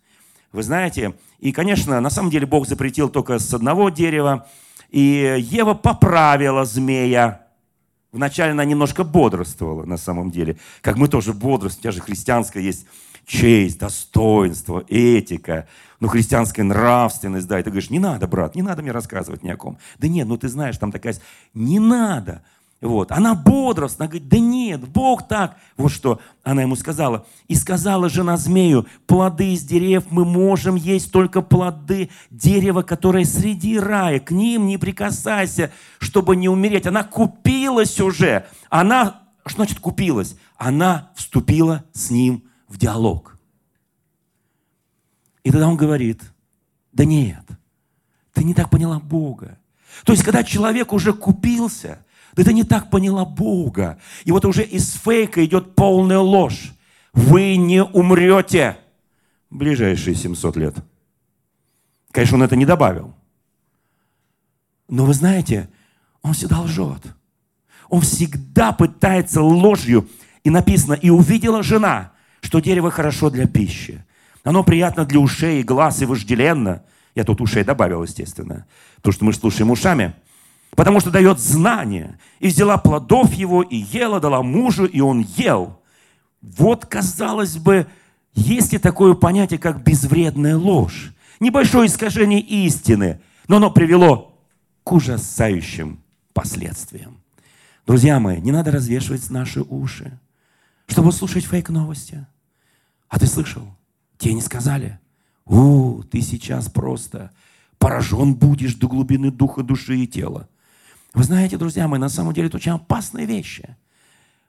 Вы 0.51 0.63
знаете, 0.63 1.13
и, 1.39 1.51
конечно, 1.51 1.99
на 2.01 2.09
самом 2.09 2.31
деле 2.31 2.45
Бог 2.45 2.67
запретил 2.67 3.09
только 3.09 3.39
с 3.39 3.53
одного 3.53 3.89
дерева. 3.89 4.47
И 4.89 5.37
Ева 5.39 5.73
поправила 5.73 6.65
змея. 6.65 7.45
Вначале 8.11 8.51
она 8.51 8.65
немножко 8.65 9.03
бодрствовала 9.03 9.85
на 9.85 9.97
самом 9.97 10.31
деле. 10.31 10.57
Как 10.81 10.97
мы 10.97 11.07
тоже 11.07 11.33
бодрствуем. 11.33 11.79
У 11.79 11.83
тебя 11.83 11.91
же 11.91 12.01
христианская 12.01 12.61
есть 12.61 12.85
честь, 13.25 13.79
достоинство, 13.79 14.83
этика, 14.89 15.67
ну, 15.99 16.07
христианская 16.07 16.63
нравственность, 16.63 17.47
да, 17.47 17.59
и 17.59 17.63
ты 17.63 17.69
говоришь, 17.69 17.89
не 17.89 17.99
надо, 17.99 18.27
брат, 18.27 18.55
не 18.55 18.61
надо 18.61 18.81
мне 18.81 18.91
рассказывать 18.91 19.43
ни 19.43 19.49
о 19.49 19.55
ком. 19.55 19.77
Да 19.99 20.07
нет, 20.07 20.27
ну 20.27 20.37
ты 20.37 20.49
знаешь, 20.49 20.77
там 20.77 20.91
такая... 20.91 21.15
Не 21.53 21.79
надо. 21.79 22.43
Вот. 22.81 23.11
Она 23.11 23.35
бодростна, 23.35 24.07
говорит, 24.07 24.27
да 24.27 24.39
нет, 24.39 24.87
Бог 24.87 25.27
так. 25.27 25.55
Вот 25.77 25.91
что 25.91 26.19
она 26.43 26.63
ему 26.63 26.75
сказала. 26.75 27.27
И 27.47 27.53
сказала 27.53 28.09
жена 28.09 28.37
змею, 28.37 28.87
плоды 29.05 29.53
из 29.53 29.63
деревьев 29.63 30.05
мы 30.09 30.25
можем 30.25 30.75
есть 30.75 31.11
только 31.11 31.43
плоды 31.43 32.09
дерева, 32.31 32.81
которое 32.81 33.23
среди 33.23 33.77
рая. 33.77 34.19
К 34.19 34.31
ним 34.31 34.65
не 34.65 34.79
прикасайся, 34.79 35.71
чтобы 35.99 36.35
не 36.35 36.49
умереть. 36.49 36.87
Она 36.87 37.03
купилась 37.03 37.99
уже. 37.99 38.47
Она, 38.71 39.21
что 39.45 39.57
значит 39.57 39.79
купилась? 39.79 40.35
Она 40.57 41.11
вступила 41.13 41.83
с 41.93 42.09
ним 42.09 42.43
в 42.67 42.79
диалог. 42.79 43.37
И 45.43 45.51
тогда 45.51 45.67
он 45.67 45.77
говорит, 45.77 46.23
да 46.93 47.05
нет, 47.05 47.45
ты 48.33 48.43
не 48.43 48.55
так 48.55 48.71
поняла 48.71 48.99
Бога. 48.99 49.59
То 50.03 50.13
есть, 50.13 50.23
когда 50.23 50.43
человек 50.43 50.93
уже 50.93 51.13
купился– 51.13 52.03
да 52.35 52.43
ты 52.43 52.53
не 52.53 52.63
так 52.63 52.89
поняла 52.89 53.25
Бога. 53.25 53.99
И 54.23 54.31
вот 54.31 54.45
уже 54.45 54.63
из 54.63 54.93
фейка 54.93 55.43
идет 55.45 55.75
полная 55.75 56.19
ложь. 56.19 56.73
Вы 57.13 57.57
не 57.57 57.83
умрете 57.83 58.77
в 59.49 59.57
ближайшие 59.57 60.15
700 60.15 60.57
лет. 60.57 60.75
Конечно, 62.11 62.37
он 62.37 62.43
это 62.43 62.55
не 62.55 62.65
добавил. 62.65 63.13
Но 64.87 65.05
вы 65.05 65.13
знаете, 65.13 65.69
он 66.21 66.33
всегда 66.33 66.61
лжет. 66.61 67.01
Он 67.89 68.01
всегда 68.01 68.71
пытается 68.71 69.41
ложью. 69.41 70.07
И 70.43 70.49
написано, 70.49 70.93
и 70.93 71.09
увидела 71.09 71.63
жена, 71.63 72.13
что 72.41 72.59
дерево 72.59 72.91
хорошо 72.91 73.29
для 73.29 73.45
пищи. 73.45 74.03
Оно 74.43 74.63
приятно 74.63 75.05
для 75.05 75.19
ушей 75.19 75.59
и 75.59 75.63
глаз 75.63 76.01
и 76.01 76.05
вожделенно. 76.05 76.83
Я 77.13 77.25
тут 77.25 77.41
ушей 77.41 77.63
добавил, 77.63 78.03
естественно, 78.03 78.65
потому 78.95 79.13
что 79.13 79.25
мы 79.25 79.33
слушаем 79.33 79.69
ушами– 79.69 80.15
потому 80.75 80.99
что 80.99 81.11
дает 81.11 81.39
знание. 81.39 82.19
И 82.39 82.47
взяла 82.47 82.77
плодов 82.77 83.33
его, 83.33 83.61
и 83.61 83.75
ела, 83.75 84.19
дала 84.19 84.41
мужу, 84.41 84.85
и 84.85 84.99
он 84.99 85.21
ел. 85.37 85.79
Вот, 86.41 86.85
казалось 86.85 87.57
бы, 87.57 87.87
есть 88.33 88.73
ли 88.73 88.79
такое 88.79 89.13
понятие, 89.13 89.59
как 89.59 89.83
безвредная 89.83 90.57
ложь? 90.57 91.13
Небольшое 91.39 91.87
искажение 91.87 92.39
истины, 92.39 93.21
но 93.47 93.57
оно 93.57 93.71
привело 93.71 94.37
к 94.83 94.91
ужасающим 94.91 95.99
последствиям. 96.33 97.21
Друзья 97.85 98.19
мои, 98.19 98.39
не 98.39 98.51
надо 98.51 98.71
развешивать 98.71 99.29
наши 99.29 99.61
уши, 99.61 100.19
чтобы 100.87 101.11
слушать 101.11 101.45
фейк-новости. 101.45 102.25
А 103.09 103.19
ты 103.19 103.27
слышал? 103.27 103.63
Тебе 104.17 104.33
не 104.35 104.41
сказали? 104.41 104.99
У, 105.45 106.03
ты 106.03 106.21
сейчас 106.21 106.69
просто 106.69 107.31
поражен 107.77 108.35
будешь 108.35 108.75
до 108.75 108.87
глубины 108.87 109.31
духа, 109.31 109.63
души 109.63 109.97
и 109.97 110.07
тела. 110.07 110.47
Вы 111.13 111.23
знаете, 111.23 111.57
друзья 111.57 111.87
мои, 111.87 111.99
на 111.99 112.09
самом 112.09 112.33
деле 112.33 112.47
это 112.47 112.57
очень 112.57 112.71
опасные 112.71 113.25
вещи. 113.25 113.75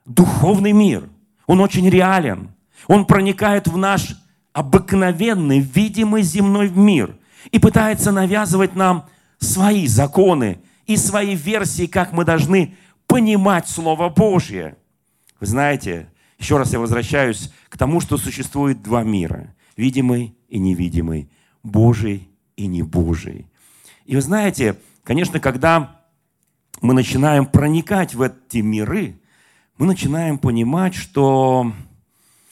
Духовный 0.05 0.71
мир, 0.71 1.09
он 1.45 1.59
очень 1.59 1.89
реален. 1.89 2.51
Он 2.87 3.05
проникает 3.05 3.67
в 3.67 3.77
наш 3.77 4.15
обыкновенный, 4.53 5.59
видимый 5.59 6.21
земной 6.21 6.69
мир 6.69 7.15
и 7.51 7.59
пытается 7.59 8.11
навязывать 8.11 8.75
нам 8.75 9.07
свои 9.39 9.87
законы 9.87 10.59
и 10.85 10.95
свои 10.95 11.35
версии, 11.35 11.85
как 11.85 12.13
мы 12.13 12.23
должны 12.23 12.75
понимать 13.07 13.67
Слово 13.67 14.09
Божье. 14.09 14.77
Вы 15.39 15.47
знаете, 15.47 16.09
еще 16.39 16.57
раз 16.57 16.73
я 16.73 16.79
возвращаюсь 16.79 17.51
к 17.69 17.77
тому, 17.77 17.99
что 17.99 18.17
существует 18.17 18.81
два 18.81 19.03
мира. 19.03 19.53
Видимый 19.75 20.35
и 20.47 20.59
невидимый. 20.59 21.29
Божий 21.63 22.29
и 22.55 22.67
не 22.67 22.83
Божий. 22.83 23.47
И 24.05 24.15
вы 24.15 24.21
знаете, 24.21 24.77
конечно, 25.03 25.39
когда 25.39 26.02
мы 26.83 26.93
начинаем 26.93 27.45
проникать 27.45 28.13
в 28.13 28.21
эти 28.21 28.57
миры, 28.57 29.17
мы 29.77 29.87
начинаем 29.87 30.37
понимать, 30.37 30.93
что 30.93 31.71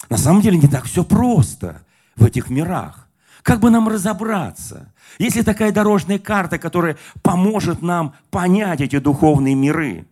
на 0.09 0.17
самом 0.17 0.41
деле 0.41 0.57
не 0.57 0.69
так 0.69 0.85
все 0.85 1.03
просто 1.03 1.83
в 2.15 2.23
этих 2.23 2.49
мирах. 2.49 3.09
Как 3.43 3.59
бы 3.59 3.69
нам 3.69 3.89
разобраться? 3.89 4.93
Есть 5.19 5.35
ли 5.35 5.43
такая 5.43 5.73
дорожная 5.73 6.17
карта, 6.17 6.59
которая 6.59 6.97
поможет 7.21 7.81
нам 7.81 8.15
понять 8.29 8.79
эти 8.79 8.99
духовные 8.99 9.53
миры? 9.53 10.07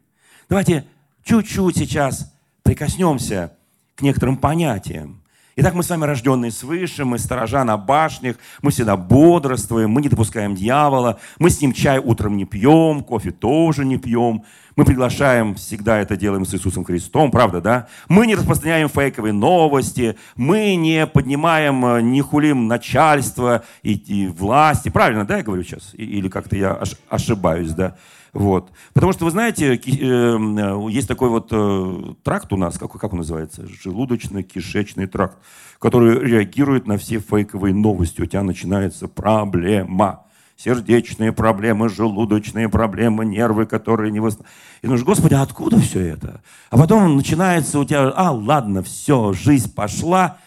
Давайте 0.50 0.86
чуть-чуть 1.24 1.78
сейчас 1.78 2.34
прикоснемся 2.64 3.54
к 3.96 4.02
некоторым 4.02 4.36
понятиям. 4.36 5.19
Итак, 5.62 5.74
мы 5.74 5.84
с 5.84 5.90
вами 5.90 6.06
рожденные 6.06 6.52
свыше, 6.52 7.04
мы 7.04 7.20
сторожа 7.20 7.66
на 7.66 7.76
башнях, 7.76 8.38
мы 8.62 8.72
всегда 8.72 8.96
бодрствуем, 8.96 9.90
мы 9.90 10.02
не 10.02 10.08
допускаем 10.08 10.56
дьявола, 10.56 11.20
мы 11.38 11.50
с 11.50 11.60
ним 11.60 11.74
чай 11.74 12.00
утром 12.00 12.38
не 12.38 12.46
пьем, 12.46 13.04
кофе 13.04 13.32
тоже 13.32 13.84
не 13.84 13.98
пьем, 13.98 14.46
мы 14.78 14.86
приглашаем, 14.86 15.56
всегда 15.56 15.98
это 15.98 16.16
делаем 16.16 16.46
с 16.46 16.54
Иисусом 16.54 16.86
Христом, 16.86 17.30
правда, 17.30 17.60
да? 17.60 17.88
Мы 18.08 18.26
не 18.26 18.36
распространяем 18.36 18.88
фейковые 18.88 19.34
новости, 19.34 20.16
мы 20.38 20.76
не 20.76 21.06
поднимаем, 21.06 21.86
э, 21.86 22.02
не 22.04 22.22
хулим 22.22 22.70
начальство 22.70 23.66
и, 23.84 23.96
и 23.96 24.28
власти, 24.28 24.88
правильно, 24.88 25.26
да, 25.26 25.40
я 25.40 25.44
говорю 25.44 25.64
сейчас? 25.64 25.94
Или 25.94 26.30
как-то 26.30 26.56
я 26.56 26.82
ошибаюсь, 27.10 27.72
да? 27.72 27.98
Вот. 28.34 28.72
Потому 28.94 29.14
что, 29.14 29.26
вы 29.26 29.32
знаете, 29.32 29.76
э, 29.76 30.90
есть 30.90 31.08
такой 31.08 31.30
вот 31.30 31.50
э, 31.52 32.14
тракт 32.24 32.52
у 32.54 32.58
нас, 32.58 32.78
как, 32.78 32.92
как 32.92 33.14
он 33.14 33.20
называется? 33.20 33.64
Желудочно-кишечный 33.64 35.08
тракт, 35.08 35.38
который 35.80 36.20
реагирует 36.20 36.88
на 36.88 36.98
все 36.98 37.20
фейковые 37.20 37.74
новости. 37.74 38.22
У 38.22 38.26
тебя 38.26 38.44
начинается 38.44 39.08
проблема. 39.08 40.26
Сердечные 40.58 41.32
проблемы, 41.32 41.88
желудочные 41.88 42.68
проблемы, 42.68 43.26
нервы, 43.26 43.66
которые 43.66 44.12
не 44.12 44.20
восстановлены. 44.20 44.54
И 44.82 44.88
думаешь, 44.88 45.06
Господи, 45.06 45.34
а 45.34 45.42
откуда 45.42 45.80
все 45.80 46.02
это? 46.02 46.42
А 46.70 46.78
потом 46.78 47.16
начинается 47.16 47.80
у 47.80 47.86
тебя, 47.86 48.10
а, 48.10 48.32
ладно, 48.32 48.84
все, 48.84 49.32
жизнь 49.32 49.74
пошла, 49.74 50.38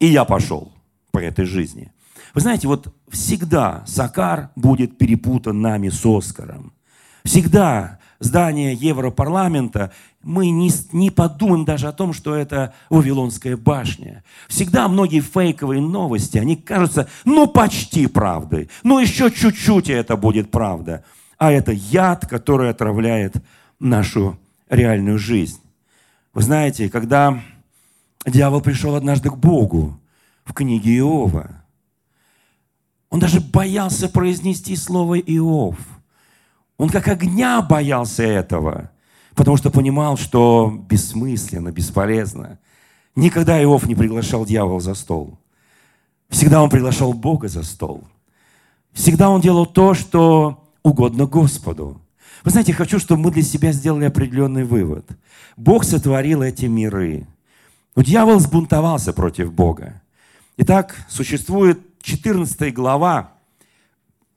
и 0.00 0.06
я 0.06 0.24
пошел 0.24 0.72
по 1.12 1.18
этой 1.18 1.44
жизни. 1.44 1.92
Вы 2.34 2.40
знаете, 2.40 2.66
вот 2.66 2.92
всегда 3.08 3.84
Сакар 3.86 4.50
будет 4.56 4.98
перепутан 4.98 5.60
нами 5.60 5.88
с 5.88 6.04
Оскаром. 6.04 6.73
Всегда 7.24 7.98
здание 8.20 8.74
Европарламента, 8.74 9.92
мы 10.22 10.50
не, 10.50 10.70
не 10.92 11.10
подумаем 11.10 11.64
даже 11.64 11.88
о 11.88 11.92
том, 11.92 12.12
что 12.12 12.34
это 12.34 12.74
Вавилонская 12.90 13.56
башня. 13.56 14.22
Всегда 14.48 14.88
многие 14.88 15.20
фейковые 15.20 15.80
новости, 15.80 16.38
они 16.38 16.56
кажутся, 16.56 17.08
ну, 17.24 17.46
почти 17.46 18.06
правдой. 18.06 18.68
Ну, 18.82 18.98
еще 18.98 19.30
чуть-чуть, 19.30 19.88
и 19.88 19.92
это 19.92 20.16
будет 20.16 20.50
правда. 20.50 21.04
А 21.38 21.50
это 21.50 21.72
яд, 21.72 22.26
который 22.26 22.70
отравляет 22.70 23.36
нашу 23.80 24.38
реальную 24.68 25.18
жизнь. 25.18 25.60
Вы 26.32 26.42
знаете, 26.42 26.88
когда 26.90 27.42
дьявол 28.26 28.60
пришел 28.60 28.94
однажды 28.94 29.30
к 29.30 29.36
Богу 29.36 29.98
в 30.44 30.52
книге 30.52 30.98
Иова, 30.98 31.50
он 33.10 33.20
даже 33.20 33.40
боялся 33.40 34.08
произнести 34.08 34.76
слово 34.76 35.18
Иов– 35.18 35.78
он 36.76 36.88
как 36.90 37.08
огня 37.08 37.62
боялся 37.62 38.22
этого, 38.22 38.90
потому 39.34 39.56
что 39.56 39.70
понимал, 39.70 40.16
что 40.16 40.72
бессмысленно, 40.88 41.70
бесполезно. 41.70 42.58
Никогда 43.14 43.62
Иов 43.62 43.86
не 43.86 43.94
приглашал 43.94 44.44
дьявола 44.44 44.80
за 44.80 44.94
стол. 44.94 45.38
Всегда 46.28 46.62
он 46.62 46.70
приглашал 46.70 47.12
Бога 47.12 47.48
за 47.48 47.62
стол. 47.62 48.04
Всегда 48.92 49.30
он 49.30 49.40
делал 49.40 49.66
то, 49.66 49.94
что 49.94 50.64
угодно 50.82 51.26
Господу. 51.26 52.00
Вы 52.42 52.50
знаете, 52.50 52.72
хочу, 52.72 52.98
чтобы 52.98 53.22
мы 53.22 53.30
для 53.30 53.42
себя 53.42 53.72
сделали 53.72 54.04
определенный 54.04 54.64
вывод. 54.64 55.06
Бог 55.56 55.84
сотворил 55.84 56.42
эти 56.42 56.66
миры. 56.66 57.26
Но 57.94 58.02
дьявол 58.02 58.40
сбунтовался 58.40 59.12
против 59.12 59.52
Бога. 59.52 60.02
Итак, 60.56 60.96
существует 61.08 61.80
14 62.02 62.74
глава, 62.74 63.32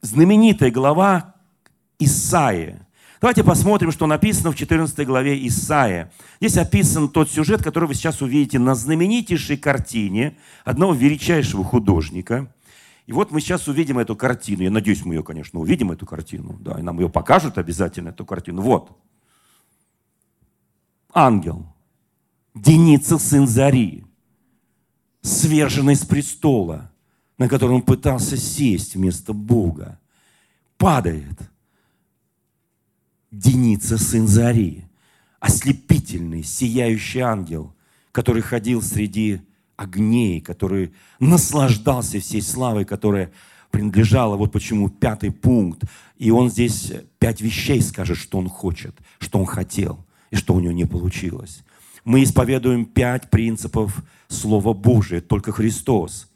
знаменитая 0.02 0.72
глава, 0.72 1.36
Исаия. 2.00 2.88
Давайте 3.20 3.44
посмотрим, 3.44 3.92
что 3.92 4.06
написано 4.06 4.52
в 4.52 4.56
14 4.56 5.06
главе 5.08 5.46
Исаия. 5.48 6.12
Здесь 6.40 6.58
описан 6.58 7.10
тот 7.10 7.32
сюжет, 7.32 7.64
который 7.64 7.86
вы 7.86 7.96
сейчас 7.96 8.22
увидите 8.22 8.60
на 8.60 8.76
знаменитейшей 8.76 9.58
картине 9.58 10.38
одного 10.64 10.94
величайшего 10.94 11.64
художника. 11.64 12.54
И 13.08 13.14
вот 13.14 13.32
мы 13.32 13.42
сейчас 13.42 13.68
увидим 13.68 13.98
эту 13.98 14.16
картину. 14.16 14.64
Я 14.64 14.70
надеюсь, 14.70 15.04
мы 15.04 15.16
ее, 15.16 15.24
конечно, 15.24 15.60
увидим, 15.60 15.92
эту 15.92 16.06
картину. 16.06 16.58
Да, 16.60 16.78
и 16.80 16.84
нам 16.84 17.00
ее 17.00 17.10
покажут 17.10 17.58
обязательно, 17.58 18.10
эту 18.10 18.26
картину. 18.26 18.62
Вот. 18.62 18.96
Ангел. 21.12 21.66
Деница, 22.54 23.18
сын 23.18 23.48
Зари. 23.48 24.04
Сверженный 25.22 25.96
с 25.96 26.06
престола, 26.06 26.92
на 27.40 27.50
котором 27.50 27.76
он 27.76 27.82
пытался 27.82 28.38
сесть 28.38 28.94
вместо 28.94 29.34
Бога. 29.34 30.00
Падает– 30.78 31.40
Деница, 33.38 33.98
сын 33.98 34.28
Зари, 34.28 34.84
ослепительный, 35.40 36.44
сияющий 36.44 37.20
ангел, 37.20 37.74
который 38.12 38.42
ходил 38.42 38.82
среди 38.82 39.42
огней, 39.76 40.42
который 40.42 40.92
наслаждался 41.20 42.20
всей 42.20 42.42
славой, 42.42 42.84
которая 42.84 43.32
принадлежала, 43.70 44.38
вот 44.38 44.52
почему 44.52 44.90
пятый 44.90 45.32
пункт. 45.32 45.84
И 46.18 46.32
он 46.32 46.50
здесь 46.50 46.92
пять 47.20 47.42
вещей 47.42 47.82
скажет, 47.82 48.18
что 48.18 48.40
он 48.40 48.50
хочет, 48.50 48.96
что 49.20 49.40
он 49.40 49.46
хотел. 49.46 50.04
и 50.32 50.36
что 50.36 50.54
у 50.56 50.60
него 50.60 50.74
не 50.74 50.86
получилось. 50.86 51.64
Мы 52.04 52.24
исповедуем 52.24 52.86
пять 52.86 53.30
принципов 53.30 54.04
Слова 54.28 54.74
Божия, 54.74 55.22
только 55.22 55.52
Христос, 55.54 56.28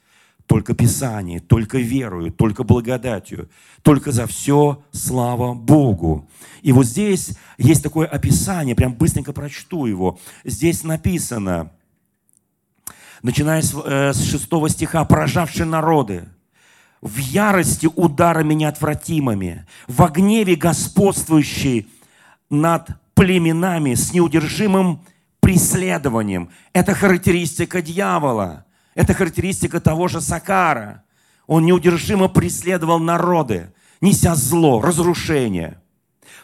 только 0.48 0.74
Писание, 0.74 1.40
только 1.40 1.78
верою, 1.78 2.32
только 2.32 2.64
благодатью, 2.64 3.50
только 3.82 4.12
за 4.12 4.28
все 4.28 4.84
слава 4.92 5.54
Богу. 5.54 6.30
И 6.62 6.72
вот 6.72 6.86
здесь 6.86 7.38
есть 7.58 7.84
такое 7.84 8.08
описание, 8.08 8.76
прям 8.76 8.94
быстренько 8.94 9.34
прочту 9.34 9.86
его. 9.86 10.20
Здесь 10.44 10.84
написано, 10.84 11.72
начиная 13.22 13.62
с, 13.62 13.74
э, 13.74 14.14
с 14.14 14.24
6 14.24 14.70
стиха, 14.70 15.06
«Поражавшие 15.06 15.66
народы, 15.66 16.28
в 17.02 17.18
ярости 17.18 17.90
ударами 17.96 18.54
неотвратимыми, 18.54 19.66
в 19.88 20.08
гневе 20.12 20.56
господствующий 20.56 21.88
над 22.50 22.90
племенами 23.16 23.96
с 23.96 24.14
неудержимым 24.14 25.02
преследованием. 25.40 26.52
Это 26.74 26.94
характеристика 26.94 27.82
дьявола. 27.82 28.66
Это 28.96 29.14
характеристика 29.14 29.80
того 29.80 30.08
же 30.08 30.22
Сакара. 30.22 31.04
Он 31.48 31.66
неудержимо 31.66 32.28
преследовал 32.28 33.00
народы, 33.00 33.74
неся 34.00 34.36
зло, 34.36 34.82
разрушение. 34.82 35.82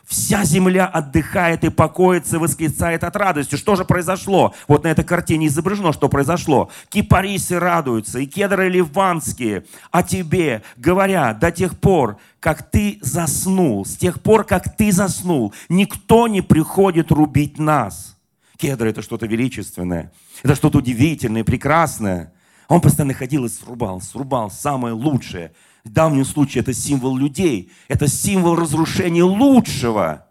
Вся 0.07 0.45
земля 0.45 0.85
отдыхает 0.85 1.65
и 1.65 1.69
покоится, 1.69 2.39
восклицает 2.39 3.03
от 3.03 3.17
радости. 3.17 3.57
Что 3.57 3.75
же 3.75 3.83
произошло? 3.83 4.53
Вот 4.69 4.85
на 4.85 4.87
этой 4.87 5.03
картине 5.03 5.47
изображено, 5.47 5.91
что 5.91 6.07
произошло. 6.07 6.69
Кипарисы 6.87 7.59
радуются, 7.59 8.19
и 8.19 8.25
кедры 8.25 8.69
ливанские 8.69 9.65
о 9.91 10.03
тебе, 10.03 10.63
говоря, 10.77 11.33
до 11.33 11.51
тех 11.51 11.77
пор, 11.77 12.17
как 12.39 12.71
ты 12.71 12.99
заснул, 13.01 13.85
с 13.85 13.97
тех 13.97 14.21
пор, 14.21 14.45
как 14.45 14.77
ты 14.77 14.93
заснул, 14.93 15.53
никто 15.67 16.29
не 16.29 16.39
приходит 16.39 17.11
рубить 17.11 17.59
нас. 17.59 18.15
Кедры– 18.55 18.89
это 18.91 19.01
что-то 19.01 19.25
величественное, 19.25 20.13
это 20.41 20.55
что-то 20.55 20.77
удивительное, 20.77 21.43
прекрасное. 21.43 22.31
Он 22.67 22.81
постоянно 22.81 23.13
ходил 23.13 23.45
и 23.45 23.49
срубал, 23.49 24.01
срубал 24.01 24.51
самое 24.51 24.93
лучшее– 24.93 25.53
в 25.87 25.89
давнем 25.89 26.25
случае 26.25 26.61
это 26.61 26.73
символ 26.73 27.15
людей, 27.15 27.71
это 27.87 28.07
символ 28.07 28.55
разрушения 28.55 29.23
лучшего. 29.23 30.27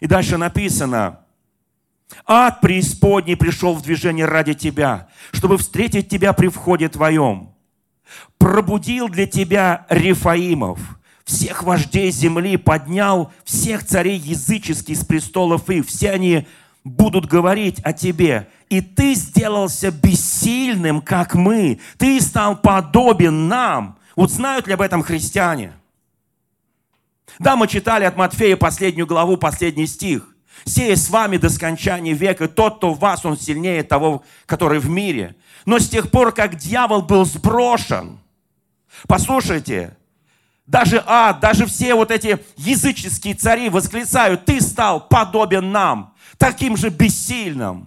И 0.00 0.06
дальше 0.06 0.36
написано, 0.36 1.20
ад 2.26 2.60
преисподней 2.60 3.36
пришел 3.36 3.74
в 3.74 3.82
движение 3.82 4.26
ради 4.26 4.54
тебя, 4.54 5.08
чтобы 5.30 5.56
встретить 5.56 6.08
тебя 6.08 6.32
при 6.32 6.48
входе 6.48 6.88
твоем. 6.88 7.54
Пробудил 8.38 9.08
для 9.08 9.26
тебя 9.26 9.86
Рифаимов, 9.88 10.80
всех 11.24 11.62
вождей 11.62 12.10
земли, 12.10 12.56
поднял 12.56 13.32
всех 13.44 13.86
царей 13.86 14.18
языческих 14.18 14.96
с 14.96 15.04
престолов 15.04 15.70
их. 15.70 15.86
Все 15.86 16.10
они 16.10 16.48
будут 16.84 17.26
говорить 17.26 17.80
о 17.84 17.92
тебе. 17.92 18.48
И 18.68 18.80
ты 18.80 19.14
сделался 19.14 19.90
бессильным, 19.90 21.00
как 21.00 21.34
мы. 21.34 21.80
Ты 21.98 22.20
стал 22.20 22.56
подобен 22.56 23.48
нам. 23.48 23.98
Вот 24.16 24.30
знают 24.30 24.66
ли 24.66 24.74
об 24.74 24.80
этом 24.80 25.02
христиане? 25.02 25.72
Да, 27.38 27.56
мы 27.56 27.66
читали 27.68 28.04
от 28.04 28.16
Матфея 28.16 28.56
последнюю 28.56 29.06
главу, 29.06 29.36
последний 29.36 29.86
стих. 29.86 30.28
«Сея 30.64 30.94
с 30.94 31.10
вами 31.10 31.38
до 31.38 31.48
скончания 31.48 32.14
века, 32.14 32.46
тот, 32.46 32.76
кто 32.76 32.92
в 32.92 33.00
вас, 33.00 33.24
он 33.24 33.36
сильнее 33.36 33.82
того, 33.82 34.22
который 34.46 34.78
в 34.78 34.88
мире». 34.88 35.34
Но 35.64 35.78
с 35.78 35.88
тех 35.88 36.10
пор, 36.10 36.32
как 36.32 36.56
дьявол 36.56 37.02
был 37.02 37.24
сброшен, 37.24 38.18
послушайте, 39.08 39.96
даже 40.66 41.02
ад, 41.06 41.40
даже 41.40 41.66
все 41.66 41.94
вот 41.94 42.10
эти 42.10 42.38
языческие 42.56 43.34
цари 43.34 43.68
восклицают, 43.68 44.44
ты 44.44 44.60
стал 44.60 45.06
подобен 45.08 45.72
нам, 45.72 46.11
таким 46.42 46.76
же 46.76 46.88
бессильным. 46.88 47.86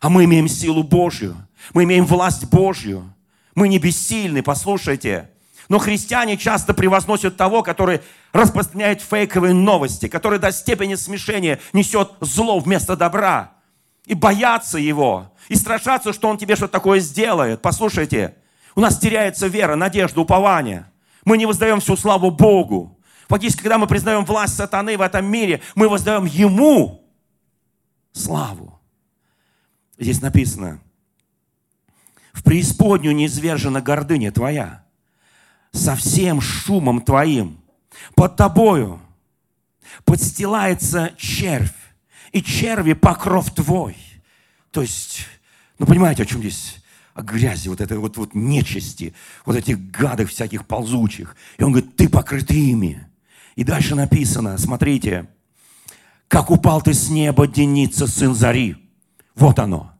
А 0.00 0.10
мы 0.10 0.24
имеем 0.24 0.48
силу 0.48 0.82
Божью, 0.82 1.34
мы 1.72 1.84
имеем 1.84 2.04
власть 2.04 2.44
Божью. 2.44 3.10
Мы 3.54 3.68
не 3.68 3.78
бессильны, 3.78 4.42
послушайте. 4.42 5.30
Но 5.70 5.78
христиане 5.78 6.36
часто 6.36 6.74
превозносят 6.74 7.38
того, 7.38 7.62
который 7.62 8.02
распространяет 8.34 9.00
фейковые 9.00 9.54
новости, 9.54 10.08
который 10.08 10.38
до 10.38 10.52
степени 10.52 10.94
смешения 10.94 11.58
несет 11.72 12.12
зло 12.20 12.58
вместо 12.58 12.96
добра. 12.96 13.52
И 14.04 14.12
боятся 14.12 14.76
его, 14.76 15.32
и 15.48 15.56
страшатся, 15.56 16.12
что 16.12 16.28
он 16.28 16.36
тебе 16.36 16.54
что-то 16.54 16.74
такое 16.74 17.00
сделает. 17.00 17.62
Послушайте, 17.62 18.36
у 18.74 18.82
нас 18.82 18.98
теряется 18.98 19.46
вера, 19.46 19.74
надежда, 19.74 20.20
упование. 20.20 20.84
Мы 21.24 21.38
не 21.38 21.46
воздаем 21.46 21.80
всю 21.80 21.96
славу 21.96 22.30
Богу. 22.30 23.00
Фактически, 23.28 23.62
когда 23.62 23.78
мы 23.78 23.86
признаем 23.86 24.26
власть 24.26 24.54
сатаны 24.54 24.98
в 24.98 25.00
этом 25.00 25.24
мире, 25.24 25.62
мы 25.74 25.88
воздаем 25.88 26.26
Ему 26.26 27.05
славу. 28.16 28.78
Здесь 29.98 30.20
написано, 30.20 30.80
в 32.32 32.42
преисподнюю 32.42 33.14
неизвержена 33.14 33.80
гордыня 33.80 34.32
твоя 34.32 34.84
со 35.72 35.94
всем 35.96 36.40
шумом 36.40 37.00
твоим. 37.00 37.58
Под 38.14 38.36
тобою 38.36 39.00
подстилается 40.04 41.12
червь, 41.16 41.72
и 42.32 42.42
черви 42.42 42.92
покров 42.92 43.50
твой. 43.54 43.96
То 44.70 44.82
есть, 44.82 45.26
ну 45.78 45.86
понимаете, 45.86 46.24
о 46.24 46.26
чем 46.26 46.40
здесь? 46.40 46.76
О 47.14 47.22
грязи, 47.22 47.68
вот 47.68 47.80
этой 47.80 47.96
вот, 47.96 48.18
вот 48.18 48.34
нечисти, 48.34 49.14
вот 49.46 49.56
этих 49.56 49.90
гадов 49.90 50.30
всяких 50.30 50.66
ползучих. 50.66 51.34
И 51.56 51.62
он 51.62 51.72
говорит, 51.72 51.96
ты 51.96 52.10
покрыт 52.10 52.50
ими. 52.50 53.06
И 53.54 53.64
дальше 53.64 53.94
написано, 53.94 54.58
смотрите, 54.58 55.26
как 56.28 56.50
упал 56.50 56.82
ты 56.82 56.94
с 56.94 57.08
неба, 57.08 57.46
Деница, 57.46 58.06
сын 58.06 58.34
Зари. 58.34 58.76
Вот 59.34 59.58
оно 59.58 59.96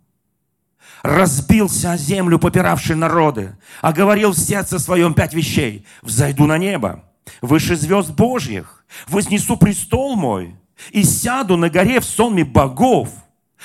разбился 1.06 1.92
о 1.92 1.96
землю, 1.96 2.38
попиравший 2.38 2.96
народы, 2.96 3.56
а 3.80 3.92
говорил 3.92 4.32
в 4.32 4.38
сердце 4.38 4.78
своем 4.78 5.14
пять 5.14 5.34
вещей. 5.34 5.86
«Взойду 6.02 6.46
на 6.46 6.58
небо, 6.58 7.04
выше 7.40 7.76
звезд 7.76 8.10
Божьих, 8.10 8.84
вознесу 9.06 9.56
престол 9.56 10.16
мой 10.16 10.56
и 10.90 11.04
сяду 11.04 11.56
на 11.56 11.70
горе 11.70 12.00
в 12.00 12.04
сонме 12.04 12.44
богов, 12.44 13.08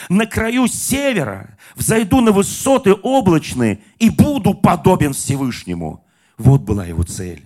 на 0.07 0.25
краю 0.25 0.67
севера, 0.67 1.57
взойду 1.75 2.21
на 2.21 2.31
высоты 2.31 2.93
облачные 2.93 3.81
и 3.99 4.09
буду 4.09 4.53
подобен 4.53 5.13
Всевышнему». 5.13 6.05
Вот 6.37 6.61
была 6.61 6.85
его 6.85 7.03
цель. 7.03 7.45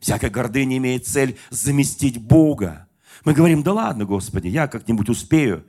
Всякая 0.00 0.30
гордыня 0.30 0.76
имеет 0.76 1.06
цель 1.06 1.38
заместить 1.48 2.20
Бога. 2.20 2.83
Мы 3.24 3.32
говорим, 3.32 3.62
да 3.62 3.72
ладно, 3.72 4.04
Господи, 4.04 4.48
я 4.48 4.66
как-нибудь 4.66 5.08
успею 5.08 5.64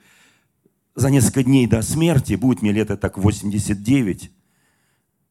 за 0.96 1.10
несколько 1.10 1.44
дней 1.44 1.68
до 1.68 1.82
смерти, 1.82 2.36
будет 2.36 2.62
мне 2.62 2.72
лето 2.72 2.98
так 2.98 3.18
89, 3.18 4.32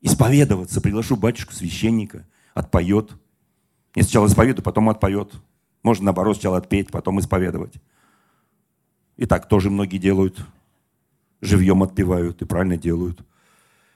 исповедоваться, 0.03 0.81
приглашу 0.81 1.16
батюшку 1.16 1.55
священника, 1.55 2.27
отпоет. 2.53 3.12
Я 3.94 4.03
сначала 4.03 4.27
исповедую, 4.27 4.62
потом 4.62 4.90
отпоет. 4.90 5.33
Можно 5.83 6.07
наоборот 6.07 6.37
сначала 6.37 6.59
отпеть, 6.59 6.90
потом 6.90 7.20
исповедовать. 7.20 7.74
И 9.16 9.27
так 9.27 9.48
тоже 9.48 9.70
многие 9.70 9.98
делают. 9.98 10.44
Живьем 11.40 11.83
отпевают 11.83 12.42
и 12.42 12.44
правильно 12.44 12.77
делают. 12.77 13.20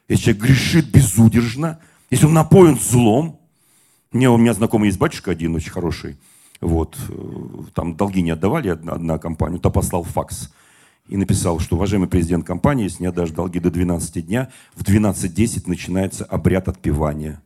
Если 0.07 0.25
человек 0.25 0.43
грешит 0.43 0.91
безудержно, 0.91 1.81
если 2.11 2.27
он 2.27 2.35
напоен 2.35 2.79
злом, 2.79 3.41
мне, 4.11 4.31
у 4.31 4.39
меня 4.39 4.55
знакомый 4.55 4.89
есть 4.89 4.99
батюшка 4.99 5.33
один 5.33 5.55
очень 5.55 5.71
хороший, 5.71 6.17
вот, 6.61 6.97
э, 7.09 7.63
там 7.75 7.97
долги 7.97 8.23
не 8.23 8.31
отдавали 8.31 8.69
одна, 8.69 8.93
одна 8.93 9.19
компания, 9.19 9.59
то 9.59 9.71
послал 9.71 10.03
факс 10.03 10.53
и 11.07 11.17
написал, 11.17 11.59
что, 11.59 11.77
уважаемый 11.77 12.09
президент 12.09 12.47
компании, 12.47 12.85
если 12.85 13.03
не 13.03 13.09
отдашь 13.09 13.31
долги 13.31 13.61
до 13.61 13.71
12 13.71 14.27
дня, 14.27 14.51
в 14.75 14.83
12.10 14.83 15.65
начинается 15.67 16.25
обряд 16.25 16.69
отпевания. 16.69 17.41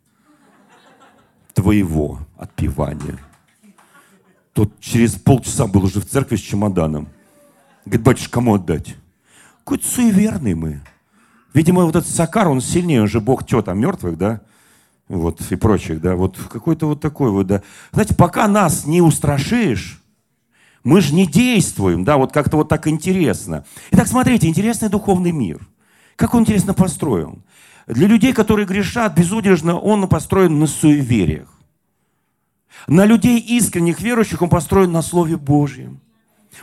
Твоего 1.54 2.18
отпевания. 2.36 3.18
Тот 4.52 4.80
через 4.80 5.14
полчаса 5.14 5.66
был 5.66 5.84
уже 5.84 6.00
в 6.00 6.06
церкви 6.06 6.36
с 6.36 6.40
чемоданом. 6.40 7.08
Говорит, 7.84 8.04
батюшка, 8.04 8.32
кому 8.32 8.54
отдать? 8.54 8.96
Какой-то 9.58 9.86
суеверный 9.86 10.54
мы. 10.54 10.80
Видимо, 11.54 11.84
вот 11.84 11.94
этот 11.94 12.10
Сакар, 12.10 12.48
он 12.48 12.60
сильнее, 12.60 13.02
он 13.02 13.08
же 13.08 13.20
бог 13.20 13.46
что 13.46 13.62
там, 13.62 13.78
мертвых, 13.78 14.16
да? 14.16 14.40
Вот, 15.08 15.40
и 15.50 15.56
прочих, 15.56 16.00
да? 16.00 16.16
Вот 16.16 16.38
какой-то 16.38 16.86
вот 16.86 17.00
такой 17.00 17.30
вот, 17.30 17.46
да. 17.46 17.62
Знаете, 17.92 18.14
пока 18.14 18.48
нас 18.48 18.86
не 18.86 19.02
устрашишь, 19.02 20.02
мы 20.84 21.00
же 21.00 21.14
не 21.14 21.26
действуем, 21.26 22.04
да, 22.04 22.16
вот 22.16 22.32
как-то 22.32 22.56
вот 22.56 22.68
так 22.68 22.88
интересно. 22.88 23.64
Итак, 23.90 24.08
смотрите, 24.08 24.48
интересный 24.48 24.88
духовный 24.88 25.32
мир. 25.32 25.60
Как 26.16 26.34
он 26.34 26.42
интересно 26.42 26.74
построен. 26.74 27.42
Для 27.86 28.06
людей, 28.06 28.32
которые 28.32 28.66
грешат 28.66 29.16
безудержно, 29.16 29.78
он 29.78 30.08
построен 30.08 30.58
на 30.58 30.66
суевериях. 30.66 31.48
На 32.86 33.04
людей 33.04 33.38
искренних 33.38 34.00
верующих 34.00 34.42
он 34.42 34.48
построен 34.48 34.92
на 34.92 35.02
Слове 35.02 35.36
Божьем. 35.36 36.00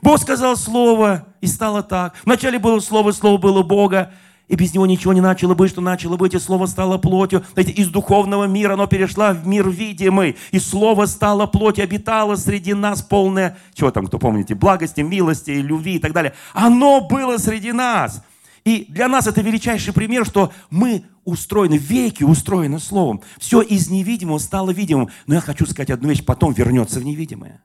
Бог 0.02 0.20
сказал 0.20 0.56
Слово, 0.56 1.28
и 1.42 1.48
стало 1.48 1.84
так. 1.84 2.14
Вначале 2.26 2.60
было 2.60 2.80
Слово, 2.80 3.12
Слово 3.12 3.38
было 3.38 3.64
Бога, 3.64 4.14
И 4.50 4.56
без 4.56 4.74
него 4.74 4.88
ничего 4.88 5.14
не 5.14 5.22
начало 5.22 5.54
быть, 5.54 5.70
что 5.70 5.80
начало 5.80 6.18
быть, 6.18 6.34
и 6.34 6.40
Слово 6.40 6.66
стало 6.66 6.98
плотью. 6.98 7.46
Знаете, 7.54 7.72
из 7.72 7.90
духовного 7.90 8.46
мира 8.46 8.74
оно 8.74 8.88
перешло 8.88 9.32
в 9.32 9.48
мир 9.48 9.70
видимый. 9.70 10.36
И 10.52 10.60
Слово 10.60 11.06
стало 11.06 11.46
плотью, 11.46 11.84
обитало 11.84 12.36
среди 12.36 12.74
нас 12.74 13.04
полное, 13.04 13.58
чего 13.76 13.92
там, 13.92 14.08
кто 14.08 14.18
помните, 14.18 14.56
благости, 14.56 15.02
милости, 15.02 15.52
любви 15.52 15.96
и 15.96 16.00
так 16.00 16.14
далее. 16.14 16.34
Оно 16.54 17.00
было 17.00 17.38
среди 17.38 17.72
нас. 17.72 18.24
И 18.66 18.88
для 18.90 19.08
нас 19.08 19.28
это 19.28 19.42
величайший 19.42 19.94
пример, 19.94 20.26
что 20.26 20.52
мы 20.72 21.04
устроены, 21.26 21.78
веки 21.78 22.24
устроены 22.24 22.80
Словом. 22.80 23.22
Все 23.38 23.62
из 23.62 23.90
невидимого 23.92 24.40
стало 24.40 24.72
видимым. 24.72 25.10
Но 25.28 25.36
я 25.36 25.42
хочу 25.42 25.68
сказать 25.68 25.92
одну 25.92 26.10
вещь, 26.10 26.26
потом 26.26 26.54
вернется 26.54 27.00
в 27.00 27.06
невидимое. 27.06 27.62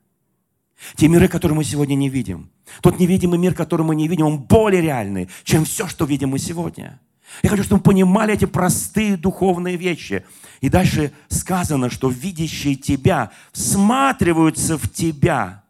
Те 0.96 1.08
миры, 1.08 1.28
которые 1.28 1.56
мы 1.56 1.64
сегодня 1.64 1.94
не 1.94 2.08
видим. 2.08 2.50
Тот 2.80 2.98
невидимый 2.98 3.38
мир, 3.38 3.54
который 3.54 3.84
мы 3.84 3.94
не 3.94 4.08
видим, 4.08 4.26
он 4.26 4.38
более 4.38 4.82
реальный, 4.82 5.28
чем 5.42 5.64
все, 5.64 5.86
что 5.88 6.04
видим 6.04 6.30
мы 6.30 6.38
сегодня. 6.38 7.00
Я 7.42 7.50
хочу, 7.50 7.64
чтобы 7.64 7.78
мы 7.78 7.84
понимали 7.84 8.34
эти 8.34 8.44
простые 8.44 9.16
духовные 9.16 9.76
вещи. 9.76 10.24
И 10.60 10.68
дальше 10.68 11.12
сказано, 11.28 11.90
что 11.90 12.08
видящие 12.08 12.76
тебя 12.76 13.32
всматриваются 13.52 14.78
в 14.78 14.88
тебя, 14.88 15.64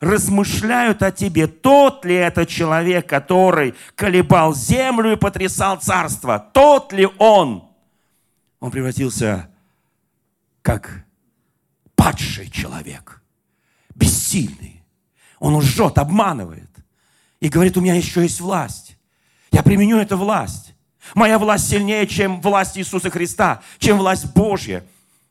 размышляют 0.00 1.02
о 1.02 1.12
тебе. 1.12 1.46
Тот 1.46 2.04
ли 2.04 2.14
это 2.14 2.46
человек, 2.46 3.06
который 3.06 3.74
колебал 3.94 4.54
землю 4.54 5.12
и 5.12 5.16
потрясал 5.16 5.78
царство? 5.78 6.38
Тот 6.52 6.92
ли 6.92 7.06
он? 7.18 7.64
Он 8.60 8.70
превратился 8.70 9.50
как 10.62 11.04
падший 11.96 12.50
человек– 12.50 13.18
бессильный. 14.00 14.82
Он 15.38 15.56
лжет, 15.56 15.98
обманывает. 15.98 16.68
И 17.40 17.48
говорит, 17.48 17.76
у 17.76 17.80
меня 17.80 17.94
еще 17.94 18.22
есть 18.22 18.40
власть. 18.40 18.96
Я 19.52 19.62
применю 19.62 19.98
эту 19.98 20.16
власть. 20.16 20.74
Моя 21.14 21.38
власть 21.38 21.68
сильнее, 21.68 22.06
чем 22.06 22.40
власть 22.40 22.76
Иисуса 22.76 23.10
Христа, 23.10 23.62
чем 23.78 23.98
власть 23.98 24.32
Божья. 24.34 24.84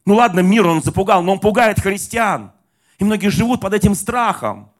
Ну 0.06 0.16
ладно, 0.16 0.40
мир 0.40 0.66
он 0.66 0.82
запугал, 0.82 1.22
но 1.24 1.34
он 1.34 1.40
пугает 1.40 1.80
христиан. 1.80 2.52
И 2.98 3.04
многие 3.04 3.30
живут 3.30 3.62
под 3.62 3.74
этим 3.74 3.96
страхом. 3.96 4.72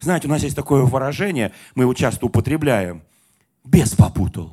Знаете, 0.00 0.28
у 0.28 0.30
нас 0.30 0.42
есть 0.42 0.56
такое 0.56 0.82
выражение, 0.82 1.52
мы 1.74 1.84
его 1.84 1.94
часто 1.94 2.26
употребляем. 2.26 3.02
Без 3.64 3.94
попутал. 3.94 4.52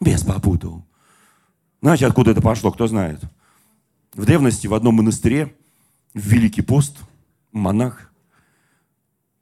Без 0.00 0.22
попутал. 0.22 0.84
Знаете, 1.80 2.06
откуда 2.06 2.30
это 2.30 2.40
пошло, 2.40 2.70
кто 2.70 2.86
знает? 2.86 3.20
В 4.14 4.24
древности 4.24 4.68
в 4.68 4.74
одном 4.74 4.96
монастыре 4.96 5.54
в 6.14 6.20
Великий 6.20 6.62
пост– 6.62 6.96
монах 7.52 8.12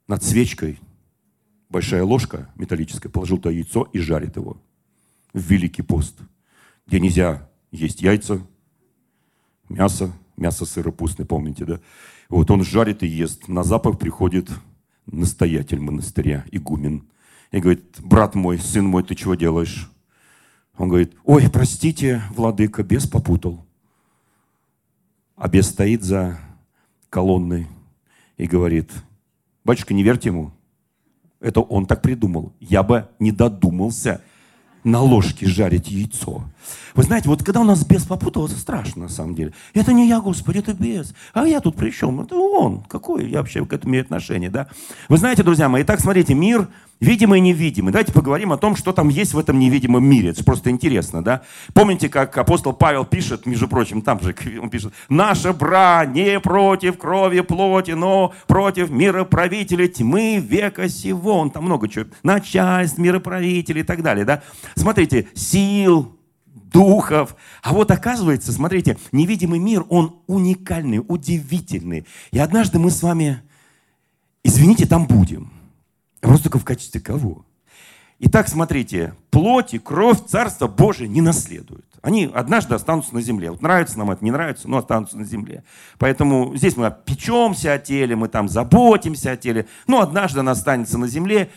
над 0.07 0.23
свечкой, 0.23 0.79
большая 1.69 2.03
ложка 2.03 2.49
металлическая, 2.55 3.11
положил 3.11 3.37
туда 3.37 3.51
яйцо 3.51 3.87
и 3.93 3.99
жарит 3.99 4.35
его 4.35 4.61
в 5.33 5.39
Великий 5.39 5.81
пост, 5.81 6.19
где 6.85 6.99
нельзя 6.99 7.49
есть 7.71 8.01
яйца, 8.01 8.45
мясо, 9.69 10.11
мясо 10.35 10.65
сыропустное, 10.65 11.25
помните, 11.25 11.65
да? 11.65 11.79
Вот 12.29 12.51
он 12.51 12.63
жарит 12.63 13.03
и 13.03 13.07
ест. 13.07 13.47
На 13.47 13.63
запах 13.63 13.99
приходит 13.99 14.49
настоятель 15.05 15.79
монастыря, 15.79 16.45
игумен. 16.51 17.07
И 17.51 17.59
говорит, 17.59 17.99
брат 17.99 18.35
мой, 18.35 18.57
сын 18.57 18.85
мой, 18.85 19.03
ты 19.03 19.15
чего 19.15 19.35
делаешь? 19.35 19.91
Он 20.77 20.87
говорит, 20.87 21.13
ой, 21.25 21.49
простите, 21.51 22.21
владыка, 22.31 22.83
бес 22.83 23.07
попутал. 23.07 23.65
А 25.35 25.49
бес 25.49 25.67
стоит 25.67 26.03
за 26.03 26.39
колонной 27.09 27.67
и 28.41 28.47
говорит, 28.47 28.91
батюшка, 29.63 29.93
не 29.93 30.01
верьте 30.01 30.29
ему. 30.29 30.51
Это 31.39 31.61
он 31.61 31.85
так 31.85 32.01
придумал. 32.01 32.53
Я 32.59 32.81
бы 32.81 33.07
не 33.19 33.31
додумался 33.31 34.19
на 34.83 34.99
ложке 34.99 35.45
жарить 35.45 35.91
яйцо. 35.91 36.43
Вы 36.95 37.03
знаете, 37.03 37.29
вот 37.29 37.43
когда 37.43 37.61
у 37.61 37.63
нас 37.63 37.85
бес 37.85 38.03
попутал, 38.03 38.45
это 38.45 38.55
страшно 38.55 39.03
на 39.03 39.09
самом 39.09 39.35
деле. 39.35 39.53
Это 39.73 39.93
не 39.93 40.07
я, 40.07 40.19
Господи, 40.19 40.59
это 40.59 40.73
бес. 40.73 41.13
А 41.33 41.45
я 41.47 41.59
тут 41.59 41.75
при 41.75 41.91
чем? 41.91 42.21
Это 42.21 42.35
он. 42.35 42.81
Какой 42.89 43.29
я 43.29 43.39
вообще 43.39 43.65
к 43.65 43.73
этому 43.73 43.91
имею 43.91 44.03
отношение, 44.03 44.49
да? 44.49 44.67
Вы 45.09 45.17
знаете, 45.17 45.43
друзья 45.43 45.69
мои, 45.69 45.83
итак, 45.83 45.99
смотрите, 45.99 46.33
мир 46.33 46.67
видимый 47.01 47.39
и 47.39 47.41
невидимый. 47.41 47.91
Давайте 47.91 48.13
поговорим 48.13 48.53
о 48.53 48.57
том, 48.57 48.75
что 48.75 48.93
там 48.93 49.09
есть 49.09 49.33
в 49.33 49.39
этом 49.39 49.59
невидимом 49.59 50.05
мире. 50.05 50.29
Это 50.29 50.43
просто 50.45 50.69
интересно, 50.69 51.23
да? 51.23 51.41
Помните, 51.73 52.07
как 52.07 52.37
апостол 52.37 52.73
Павел 52.73 53.03
пишет, 53.03 53.45
между 53.45 53.67
прочим, 53.67 54.01
там 54.01 54.21
же 54.21 54.33
он 54.61 54.69
пишет, 54.69 54.93
«Наша 55.09 55.51
брань 55.51 56.13
не 56.13 56.39
против 56.39 56.97
крови 56.97 57.41
плоти, 57.41 57.91
но 57.91 58.33
против 58.47 58.89
мироправителей 58.91 59.89
тьмы 59.89 60.37
века 60.37 60.87
сего». 60.87 61.39
Он 61.39 61.49
там 61.49 61.65
много 61.65 61.89
чего. 61.89 62.05
Начальств, 62.23 62.99
мироправителей 62.99 63.81
и 63.81 63.85
так 63.85 64.03
далее, 64.03 64.23
да? 64.23 64.43
Смотрите, 64.75 65.27
сил, 65.33 66.15
духов. 66.71 67.35
А 67.61 67.73
вот 67.73 67.91
оказывается, 67.91 68.51
смотрите, 68.51 68.97
невидимый 69.11 69.59
мир, 69.59 69.85
он 69.89 70.21
уникальный, 70.27 71.03
удивительный. 71.05 72.05
И 72.31 72.39
однажды 72.39 72.79
мы 72.79 72.91
с 72.91 73.03
вами, 73.03 73.41
извините, 74.43 74.85
там 74.85 75.05
будем. 75.05 75.51
Просто 76.19 76.45
только 76.45 76.59
в 76.59 76.65
качестве 76.65 77.01
кого? 77.01 77.45
Итак, 78.19 78.47
смотрите, 78.47 79.15
плоть 79.31 79.73
и 79.73 79.79
кровь 79.79 80.25
Царства 80.27 80.67
Божие 80.67 81.07
не 81.07 81.21
наследуют. 81.21 81.85
Они 82.03 82.29
однажды 82.33 82.75
останутся 82.75 83.13
на 83.15 83.21
земле. 83.21 83.51
Вот 83.51 83.61
нравится 83.61 83.97
нам 83.97 84.11
это, 84.11 84.23
не 84.23 84.31
нравится, 84.31 84.67
но 84.67 84.77
останутся 84.77 85.17
на 85.17 85.25
земле. 85.25 85.63
Поэтому 85.97 86.55
здесь 86.55 86.77
мы 86.77 86.95
печемся 87.05 87.73
о 87.73 87.79
теле, 87.79 88.15
мы 88.15 88.27
там 88.27 88.47
заботимся 88.49 89.31
о 89.31 89.37
теле. 89.37 89.67
Но 89.87 90.01
однажды 90.01 90.39
она 90.39 90.51
останется 90.51 90.97
на 90.97 91.07
земле, 91.07 91.49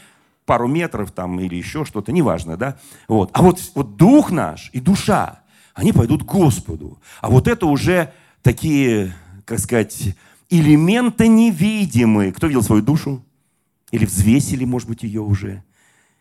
пару 0.45 0.69
метров 0.69 1.11
там 1.11 1.41
или 1.41 1.57
еще 1.57 1.85
что-то, 1.85 2.13
неважно, 2.13 2.57
да? 2.57 2.77
Вот. 3.09 3.31
А 3.33 3.43
вот, 3.43 3.61
вот 3.75 3.97
дух 3.97 4.31
наш 4.31 4.71
и 4.73 4.81
душа, 4.81 5.41
они 5.75 5.93
пойдут 5.93 6.23
к 6.23 6.27
Господу. 6.27 6.99
А 7.21 7.31
вот 7.31 7.49
это 7.49 7.67
уже 7.67 8.13
такие, 8.43 9.15
как 9.45 9.59
сказать, 9.59 10.15
элементы 10.51 11.29
невидимые. 11.29 12.33
Кто 12.33 12.47
видел 12.47 12.63
свою 12.63 12.83
душу? 12.83 13.23
Или 13.91 14.07
взвесили, 14.07 14.65
может 14.65 14.89
быть, 14.89 15.03
ее 15.03 15.21
уже? 15.21 15.63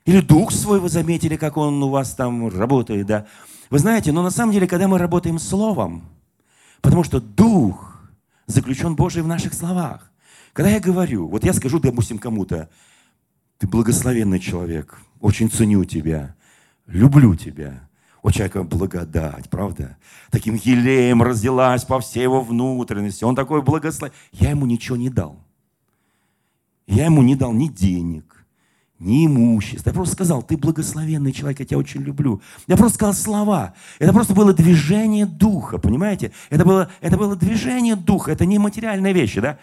Или 0.05 0.21
дух 0.21 0.51
свой 0.51 0.79
вы 0.79 0.89
заметили, 0.89 1.37
как 1.37 1.57
он 1.57 1.81
у 1.81 1.89
вас 1.89 2.13
там 2.13 2.49
работает, 2.49 3.05
да? 3.05 3.25
Вы 3.69 3.79
знаете, 3.79 4.11
но 4.11 4.21
на 4.21 4.31
самом 4.31 4.51
деле, 4.53 4.67
когда 4.67 4.87
мы 4.87 4.97
работаем 4.97 5.39
словом, 5.39 6.03
потому 6.81 7.03
что 7.03 7.19
дух 7.19 8.01
заключен 8.45 8.95
Божий 8.95 9.21
в 9.21 9.27
наших 9.27 9.53
словах. 9.53 10.11
Когда 10.51 10.69
я 10.69 10.79
говорю, 10.79 11.27
вот 11.27 11.43
я 11.43 11.53
скажу, 11.53 11.79
допустим, 11.79 12.19
кому-то, 12.19 12.69
ты 13.63 13.67
благословенный 13.67 14.41
человек. 14.41 14.97
Очень 15.21 15.49
ценю 15.49 15.85
тебя. 15.85 16.35
Люблю 16.85 17.33
тебя. 17.33 17.87
У 18.21 18.29
человека 18.29 18.63
благодать, 18.63 19.49
правда? 19.49 19.95
Таким 20.31 20.55
елеем 20.55 21.23
разделась 21.23 21.85
по 21.85 22.01
всей 22.01 22.23
его 22.23 22.41
внутренности. 22.41 23.23
Он 23.23 23.37
такой 23.37 23.61
благословен. 23.61 24.13
Я 24.33 24.49
ему 24.49 24.65
ничего 24.65 24.97
не 24.97 25.09
дал. 25.09 25.37
Я 26.87 27.05
ему 27.05 27.21
не 27.23 27.37
дал 27.37 27.53
ни 27.53 27.69
денег, 27.69 28.45
ни 28.99 29.27
имущества. 29.27 29.91
Я 29.91 29.93
просто 29.93 30.15
сказал, 30.15 30.43
ты 30.43 30.57
благословенный 30.57 31.31
человек, 31.31 31.61
я 31.61 31.65
тебя 31.65 31.77
очень 31.77 32.01
люблю. 32.01 32.41
Я 32.67 32.75
просто 32.75 32.95
сказал 32.95 33.13
слова. 33.13 33.73
Это 33.97 34.11
просто 34.11 34.33
было 34.33 34.53
движение 34.53 35.25
духа, 35.25 35.77
понимаете? 35.77 36.33
Это 36.49 36.65
было, 36.65 36.91
это 36.99 37.15
было 37.15 37.37
движение 37.37 37.95
духа, 37.95 38.33
это 38.33 38.45
не 38.45 38.59
материальные 38.59 39.13
вещи, 39.13 39.39
да? 39.39 39.57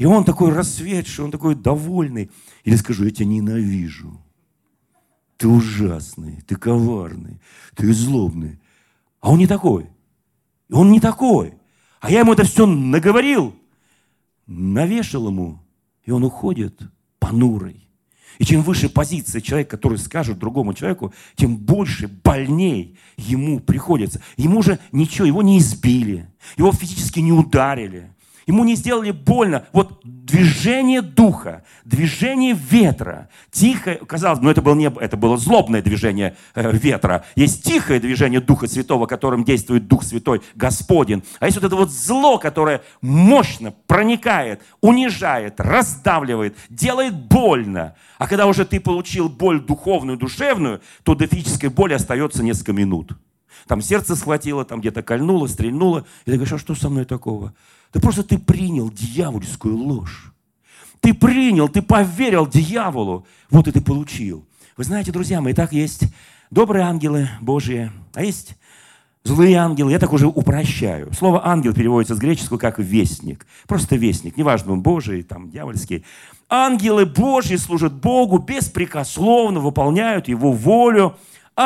И 0.00 0.06
он 0.06 0.24
такой 0.24 0.50
рассветший, 0.54 1.26
он 1.26 1.30
такой 1.30 1.54
довольный. 1.54 2.30
Или 2.64 2.76
скажу, 2.76 3.04
я 3.04 3.10
тебя 3.10 3.26
ненавижу. 3.26 4.18
Ты 5.36 5.46
ужасный, 5.46 6.40
ты 6.46 6.56
коварный, 6.56 7.38
ты 7.76 7.92
злобный. 7.92 8.58
А 9.20 9.30
он 9.30 9.38
не 9.38 9.46
такой. 9.46 9.90
Он 10.72 10.90
не 10.90 11.00
такой. 11.00 11.52
А 12.00 12.10
я 12.10 12.20
ему 12.20 12.32
это 12.32 12.44
все 12.44 12.64
наговорил, 12.64 13.54
навешал 14.46 15.28
ему, 15.28 15.60
и 16.04 16.10
он 16.12 16.24
уходит 16.24 16.80
понурый. 17.18 17.86
И 18.38 18.46
чем 18.46 18.62
выше 18.62 18.88
позиция 18.88 19.42
человека, 19.42 19.76
который 19.76 19.98
скажет 19.98 20.38
другому 20.38 20.72
человеку, 20.72 21.12
тем 21.34 21.58
больше, 21.58 22.08
больней 22.08 22.96
ему 23.18 23.60
приходится. 23.60 24.22
Ему 24.38 24.62
же 24.62 24.78
ничего, 24.92 25.26
его 25.26 25.42
не 25.42 25.58
избили, 25.58 26.26
его 26.56 26.72
физически 26.72 27.20
не 27.20 27.32
ударили, 27.32 28.14
Ему 28.46 28.64
не 28.64 28.74
сделали 28.74 29.10
больно. 29.10 29.66
Вот 29.72 30.00
движение 30.04 31.02
духа, 31.02 31.64
движение 31.84 32.54
ветра, 32.54 33.28
тихое, 33.50 33.96
казалось, 33.96 34.40
но 34.40 34.50
это 34.50 34.62
было, 34.62 34.74
не, 34.74 34.86
это 34.86 35.16
было 35.16 35.36
злобное 35.36 35.82
движение 35.82 36.36
э, 36.54 36.70
ветра. 36.72 37.24
Есть 37.36 37.64
тихое 37.64 38.00
движение 38.00 38.40
Духа 38.40 38.66
Святого, 38.66 39.06
которым 39.06 39.44
действует 39.44 39.88
Дух 39.88 40.02
Святой, 40.04 40.42
Господень. 40.54 41.22
А 41.38 41.46
есть 41.46 41.56
вот 41.56 41.66
это 41.66 41.76
вот 41.76 41.90
зло, 41.90 42.38
которое 42.38 42.82
мощно 43.00 43.72
проникает, 43.86 44.62
унижает, 44.80 45.60
раздавливает, 45.60 46.56
делает 46.68 47.14
больно. 47.14 47.94
А 48.18 48.26
когда 48.26 48.46
уже 48.46 48.64
ты 48.64 48.80
получил 48.80 49.28
боль 49.28 49.60
духовную, 49.60 50.18
душевную, 50.18 50.80
то 51.02 51.14
до 51.14 51.26
физической 51.26 51.68
боли 51.68 51.94
остается 51.94 52.42
несколько 52.42 52.72
минут. 52.72 53.12
Там 53.66 53.82
сердце 53.82 54.16
схватило, 54.16 54.64
там 54.64 54.80
где-то 54.80 55.02
кольнуло, 55.02 55.46
стрельнуло. 55.46 56.04
И 56.24 56.30
ты 56.30 56.36
говоришь, 56.36 56.52
а 56.52 56.58
что 56.58 56.74
со 56.74 56.88
мной 56.88 57.04
такого? 57.04 57.54
Да 57.92 58.00
просто 58.00 58.22
ты 58.22 58.38
принял 58.38 58.90
дьявольскую 58.90 59.76
ложь. 59.76 60.32
Ты 61.00 61.14
принял, 61.14 61.68
ты 61.68 61.82
поверил 61.82 62.46
дьяволу. 62.46 63.26
Вот 63.50 63.68
и 63.68 63.72
ты 63.72 63.80
получил. 63.80 64.46
Вы 64.76 64.84
знаете, 64.84 65.12
друзья 65.12 65.40
мои, 65.40 65.52
так 65.52 65.72
есть 65.72 66.04
добрые 66.50 66.84
ангелы 66.84 67.28
Божьи, 67.40 67.90
а 68.14 68.22
есть 68.22 68.56
злые 69.24 69.56
ангелы. 69.56 69.92
Я 69.92 69.98
так 69.98 70.12
уже 70.12 70.26
упрощаю. 70.26 71.12
Слово 71.12 71.46
ангел 71.46 71.74
переводится 71.74 72.14
с 72.14 72.18
греческого 72.18 72.58
как 72.58 72.78
вестник. 72.78 73.46
Просто 73.66 73.96
вестник. 73.96 74.36
Неважно, 74.36 74.72
он 74.72 74.82
Божий, 74.82 75.22
там, 75.22 75.50
дьявольский. 75.50 76.04
Ангелы 76.48 77.06
Божьи 77.06 77.56
служат 77.56 77.92
Богу 77.92 78.38
беспрекословно, 78.38 79.60
выполняют 79.60 80.28
Его 80.28 80.52
волю, 80.52 81.16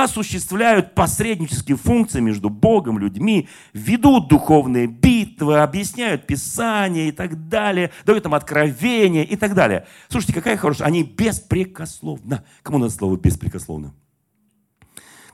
осуществляют 0.02 0.94
посреднические 0.94 1.76
функции 1.76 2.20
между 2.20 2.50
Богом 2.50 2.98
людьми, 2.98 3.48
ведут 3.72 4.28
духовные 4.28 4.86
битвы, 4.86 5.60
объясняют 5.60 6.26
Писание 6.26 7.08
и 7.08 7.12
так 7.12 7.48
далее, 7.48 7.92
дают 8.04 8.24
им 8.26 8.34
откровения 8.34 9.22
и 9.22 9.36
так 9.36 9.54
далее. 9.54 9.86
Слушайте, 10.08 10.34
какая 10.34 10.56
хорошая. 10.56 10.88
Они 10.88 11.04
беспрекословно. 11.04 12.44
Кому 12.62 12.78
надо 12.78 12.92
слово 12.92 13.16
беспрекословно? 13.16 13.94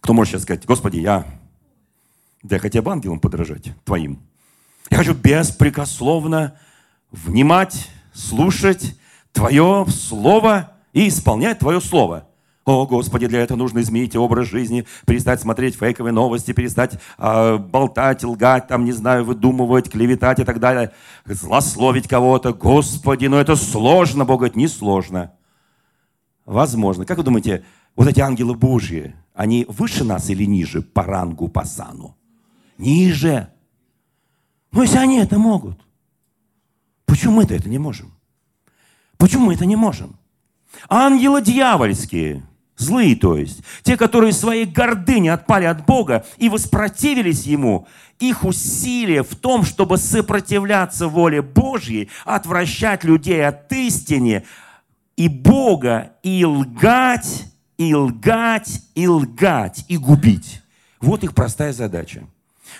Кто 0.00 0.12
может 0.12 0.32
сейчас 0.32 0.42
сказать, 0.42 0.66
Господи, 0.66 0.98
я, 0.98 1.26
да 2.42 2.56
я 2.56 2.60
хотя 2.60 2.82
бы 2.82 2.90
ангелам 2.90 3.20
подражать, 3.20 3.72
Твоим. 3.84 4.20
Я 4.90 4.98
хочу 4.98 5.14
беспрекословно 5.14 6.58
внимать, 7.10 7.88
слушать 8.12 8.98
Твое 9.32 9.86
Слово 9.88 10.72
и 10.92 11.08
исполнять 11.08 11.60
Твое 11.60 11.80
Слово. 11.80 12.29
О, 12.70 12.86
Господи, 12.86 13.26
для 13.26 13.40
этого 13.40 13.58
нужно 13.58 13.80
изменить 13.80 14.14
образ 14.14 14.46
жизни, 14.46 14.86
перестать 15.04 15.40
смотреть 15.40 15.74
фейковые 15.74 16.12
новости, 16.12 16.52
перестать 16.52 17.00
э, 17.18 17.58
болтать, 17.58 18.22
лгать, 18.22 18.68
там, 18.68 18.84
не 18.84 18.92
знаю, 18.92 19.24
выдумывать, 19.24 19.90
клеветать 19.90 20.38
и 20.38 20.44
так 20.44 20.60
далее, 20.60 20.92
злословить 21.24 22.06
кого-то. 22.06 22.54
Господи, 22.54 23.26
но 23.26 23.40
это 23.40 23.56
сложно, 23.56 24.24
Бог 24.24 24.38
говорит, 24.38 24.54
не 24.54 24.68
сложно. 24.68 25.32
Возможно. 26.46 27.04
Как 27.04 27.18
вы 27.18 27.24
думаете, 27.24 27.64
вот 27.96 28.06
эти 28.06 28.20
ангелы 28.20 28.54
Божьи, 28.54 29.16
они 29.34 29.66
выше 29.68 30.04
нас 30.04 30.30
или 30.30 30.44
ниже 30.44 30.80
по 30.80 31.02
рангу, 31.02 31.48
по 31.48 31.64
сану? 31.64 32.16
Ниже. 32.78 33.48
Ну, 34.70 34.82
если 34.82 34.98
они 34.98 35.18
это 35.18 35.40
могут, 35.40 35.76
почему 37.04 37.32
мы-то 37.32 37.52
это 37.52 37.68
не 37.68 37.78
можем? 37.78 38.12
Почему 39.16 39.46
мы 39.46 39.54
это 39.54 39.66
не 39.66 39.74
можем? 39.74 40.14
Ангелы 40.88 41.42
дьявольские, 41.42 42.44
злые 42.80 43.16
то 43.16 43.36
есть, 43.36 43.62
те, 43.82 43.96
которые 43.96 44.32
своей 44.32 44.64
гордыни 44.64 45.28
отпали 45.28 45.64
от 45.64 45.84
Бога 45.86 46.24
и 46.38 46.48
воспротивились 46.48 47.44
Ему, 47.44 47.86
их 48.18 48.44
усилия 48.44 49.22
в 49.22 49.34
том, 49.34 49.64
чтобы 49.64 49.96
сопротивляться 49.96 51.08
воле 51.08 51.42
Божьей, 51.42 52.10
отвращать 52.24 53.04
людей 53.04 53.46
от 53.46 53.72
истины 53.72 54.44
и 55.16 55.28
Бога, 55.28 56.12
и 56.22 56.44
лгать, 56.44 57.44
и 57.78 57.94
лгать, 57.94 58.82
и 58.94 59.08
лгать, 59.08 59.84
и 59.88 59.96
губить. 59.96 60.62
Вот 61.00 61.24
их 61.24 61.34
простая 61.34 61.72
задача. 61.72 62.24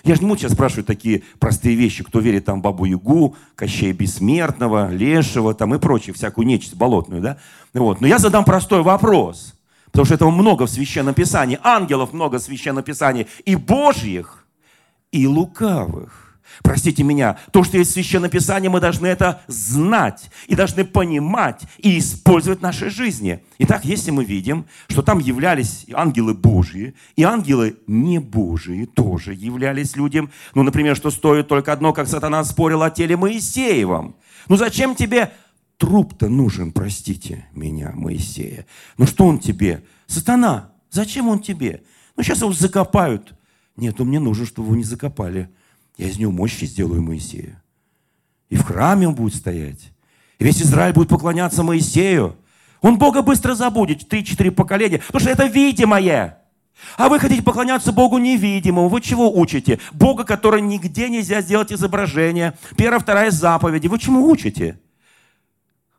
Я 0.05 0.15
же 0.15 0.23
не 0.23 0.29
буду 0.29 0.41
сейчас 0.41 0.53
спрашивать 0.53 0.87
такие 0.87 1.23
простые 1.39 1.75
вещи, 1.75 2.05
кто 2.05 2.21
верит 2.21 2.45
там 2.45 2.63
Бабу 2.63 2.85
Ягу, 2.85 3.37
Кощея 3.55 3.93
Бессмертного, 3.93 4.91
Лешего 4.91 5.55
там 5.55 5.75
и 5.75 5.79
прочее, 5.79 6.15
всякую 6.15 6.47
нечисть 6.47 6.77
болотную, 6.77 7.21
да? 7.21 7.39
Вот. 7.75 8.01
Но 8.01 8.07
я 8.07 8.19
задам 8.19 8.45
простой 8.45 8.83
вопрос, 8.83 9.55
потому 9.91 10.05
что 10.05 10.15
этого 10.15 10.31
много 10.31 10.67
в 10.67 10.71
Священном 10.71 11.15
Писании, 11.15 11.59
ангелов 11.63 12.13
много 12.13 12.39
в 12.39 12.43
Священном 12.43 12.83
Писании, 12.85 13.27
и 13.45 13.57
Божьих, 13.57 14.47
и 15.13 15.27
лукавых. 15.27 16.31
Простите 16.63 17.03
меня, 17.03 17.39
то, 17.53 17.65
что 17.65 17.79
есть 17.79 17.91
в 17.91 17.95
Священном 17.95 18.31
Писании, 18.31 18.69
мы 18.69 18.81
должны 18.81 19.07
это 19.07 19.41
знать 19.47 20.31
и 20.47 20.55
должны 20.55 20.85
понимать 20.85 21.63
и 21.79 21.99
использовать 21.99 22.59
в 22.59 22.63
нашей 22.63 22.91
жизни. 22.91 23.43
Итак, 23.59 23.85
если 23.85 24.11
мы 24.11 24.25
видим, 24.25 24.67
что 24.89 25.03
там 25.03 25.19
являлись 25.19 25.87
ангелы 25.93 26.35
Божьи, 26.35 26.95
и 27.17 27.23
ангелы 27.23 27.77
не 27.87 28.19
Божьи 28.19 28.85
тоже 28.85 29.33
являлись 29.33 29.97
людям, 29.97 30.31
ну, 30.55 30.63
например, 30.63 30.97
что 30.97 31.11
стоит 31.11 31.49
только 31.49 31.73
одно, 31.73 31.93
как 31.93 32.09
сатана 32.09 32.43
спорил 32.45 32.83
о 32.83 32.91
теле 32.91 33.17
Моисеевом. 33.17 34.17
Ну, 34.49 34.57
зачем 34.57 34.95
тебе 34.95 35.33
труп-то 35.81 36.29
нужен, 36.29 36.73
простите 36.73 37.47
меня, 37.55 37.93
Моисея? 37.95 38.67
Ну, 38.99 39.07
что 39.07 39.25
он 39.25 39.39
тебе? 39.39 39.83
Сатана, 40.07 40.73
зачем 40.91 41.29
он 41.29 41.41
тебе? 41.41 41.83
Ну, 42.17 42.23
сейчас 42.23 42.43
его 42.43 42.53
закопают. 42.53 43.35
Нет, 43.77 43.99
он 43.99 44.09
мне 44.09 44.21
нужен, 44.21 44.45
чтобы 44.45 44.69
его 44.69 44.77
не 44.77 44.85
закопали. 44.85 45.49
Я 45.97 46.09
из 46.09 46.19
него 46.19 46.33
мощи 46.33 46.67
сделаю 46.67 47.03
Моисея. 47.03 47.63
И 48.51 48.57
в 48.57 48.63
храме 48.63 49.09
он 49.09 49.15
будет 49.15 49.35
стоять. 49.35 49.91
И 50.39 50.45
весь 50.45 50.61
Израиль 50.61 50.93
будет 50.93 51.09
поклоняться 51.09 51.63
Моисею. 51.63 52.37
Он 52.83 52.99
Бога 52.99 53.23
быстро 53.23 53.55
забудет, 53.55 54.07
три-четыре 54.07 54.51
поколения, 54.51 54.99
потому 55.07 55.21
что 55.21 55.31
это 55.31 55.47
видимое. 55.47 56.39
А 56.99 57.09
вы 57.09 57.19
хотите 57.19 57.43
поклоняться 57.43 57.93
Богу 57.93 58.19
невидимому. 58.19 58.89
Вы 58.89 59.01
чего 59.01 59.35
учите? 59.35 59.79
Бога, 59.93 60.25
который 60.25 60.61
нигде 60.61 61.09
нельзя 61.09 61.41
сделать 61.41 61.73
изображение. 61.73 62.53
Первая, 62.77 63.01
вторая 63.01 63.31
заповеди. 63.31 63.87
Вы 63.87 63.99
чему 63.99 64.31
учите? 64.31 64.79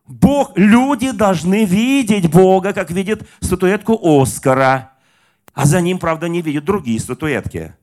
Бог, 0.07 0.57
люди 0.57 1.11
должны 1.11 1.65
видеть 1.65 2.29
Бога, 2.29 2.73
как 2.73 2.91
видит 2.91 3.27
статуэтку 3.39 3.99
Оскара. 4.01 4.91
А 5.53 5.65
за 5.65 5.81
ним, 5.81 5.99
правда, 5.99 6.27
не 6.27 6.41
видят 6.41 6.65
другие 6.65 6.99
статуэтки 6.99 7.75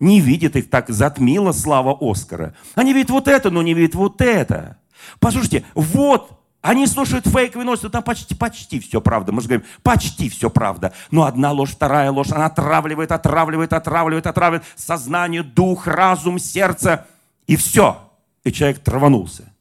не 0.00 0.20
видит 0.20 0.56
их 0.56 0.70
так, 0.70 0.88
затмила 0.88 1.52
слава 1.52 1.96
Оскара. 2.00 2.54
Они 2.74 2.92
видят 2.92 3.10
вот 3.10 3.28
это, 3.28 3.50
но 3.50 3.62
не 3.62 3.74
видят 3.74 3.94
вот 3.94 4.20
это. 4.20 4.78
Послушайте, 5.18 5.64
вот, 5.74 6.30
они 6.60 6.86
слушают 6.86 7.26
фейковые 7.26 7.64
новости, 7.64 7.88
там 7.88 8.02
почти, 8.02 8.34
почти 8.34 8.80
все 8.80 9.00
правда. 9.00 9.32
Мы 9.32 9.40
же 9.40 9.48
говорим, 9.48 9.66
почти 9.82 10.28
все 10.28 10.50
правда. 10.50 10.92
Но 11.10 11.24
одна 11.24 11.52
ложь, 11.52 11.70
вторая 11.70 12.10
ложь, 12.10 12.30
она 12.30 12.46
отравливает, 12.46 13.12
отравливает, 13.12 13.72
отравливает, 13.72 14.26
отравливает 14.26 14.64
сознание, 14.76 15.42
дух, 15.42 15.86
разум, 15.86 16.38
сердце. 16.38 17.06
И 17.46 17.56
все. 17.56 18.10
И 18.44 18.52
человек 18.52 18.80
траванулся. 18.80 19.52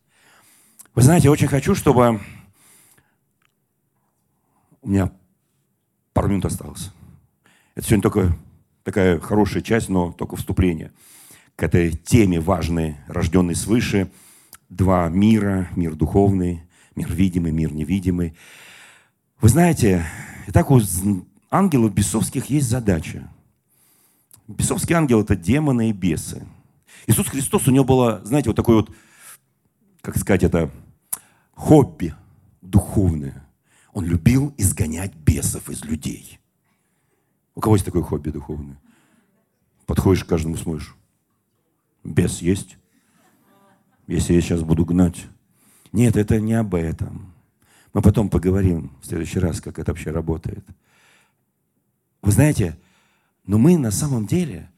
Вы 0.97 1.03
знаете, 1.03 1.29
очень 1.29 1.47
хочу, 1.47 1.75
чтобы... 1.75 2.19
У 4.81 4.89
меня 4.89 5.11
пару 6.11 6.27
минут 6.27 6.45
осталось. 6.45 6.91
Это 7.75 7.85
сегодня 7.85 8.01
только 8.01 8.35
такая 8.83 9.19
хорошая 9.19 9.61
часть, 9.61 9.89
но 9.89 10.11
только 10.11 10.35
вступление 10.37 10.91
к 11.55 11.61
этой 11.61 11.91
теме 11.91 12.39
важной, 12.39 12.97
рожденной 13.05 13.53
свыше. 13.53 14.09
Два 14.69 15.07
мира, 15.07 15.69
мир 15.75 15.93
духовный, 15.93 16.63
мир 16.95 17.13
видимый, 17.13 17.51
мир 17.51 17.71
невидимый. 17.73 18.35
Вы 19.39 19.49
знаете, 19.49 20.03
и 20.47 20.51
так 20.51 20.71
у 20.71 20.81
ангелов 21.51 21.93
бесовских 21.93 22.47
есть 22.47 22.69
задача. 22.69 23.29
Бесовские 24.47 24.97
ангелы– 24.97 25.21
это 25.25 25.35
демоны 25.35 25.91
и 25.91 25.93
бесы. 25.93 26.43
Иисус 27.05 27.27
Христос, 27.27 27.67
у 27.67 27.71
него 27.71 27.85
было, 27.85 28.19
знаете, 28.25 28.49
вот 28.49 28.55
такое 28.55 28.77
вот, 28.77 28.89
как 30.01 30.17
сказать, 30.17 30.41
это 30.41 30.71
хобби 31.57 32.13
духовное. 32.61 33.43
Он 33.91 34.05
любил 34.05 34.53
изгонять 34.57 35.15
бесов 35.15 35.69
из 35.69 35.83
людей. 35.83 36.39
У 37.55 37.61
кого 37.61 37.75
есть 37.75 37.85
такое 37.85 38.03
хобби 38.03 38.29
духовное? 38.29 38.79
Подходишь 39.87 40.23
к 40.23 40.29
каждому, 40.29 40.55
смотришь. 40.55 40.95
Бес 42.03 42.41
есть? 42.41 42.77
Если 44.05 44.33
я 44.33 44.41
сейчас 44.41 44.61
буду 44.61 44.85
гнать. 44.85 45.25
Нет, 45.91 46.15
это 46.15 46.39
не 46.39 46.53
об 46.53 46.75
этом. 46.75 47.33
Мы 47.91 48.01
потом 48.03 48.29
поговорим 48.29 48.95
в 49.01 49.07
следующий 49.07 49.39
раз, 49.39 49.59
как 49.59 49.79
это 49.79 49.91
вообще 49.91 50.11
работает. 50.11 50.65
Вы 52.21 52.31
знаете, 52.31 52.77
но 53.45 53.57
мы 53.57 53.77
на 53.77 53.89
самом 53.89 54.27
деле 54.27 54.69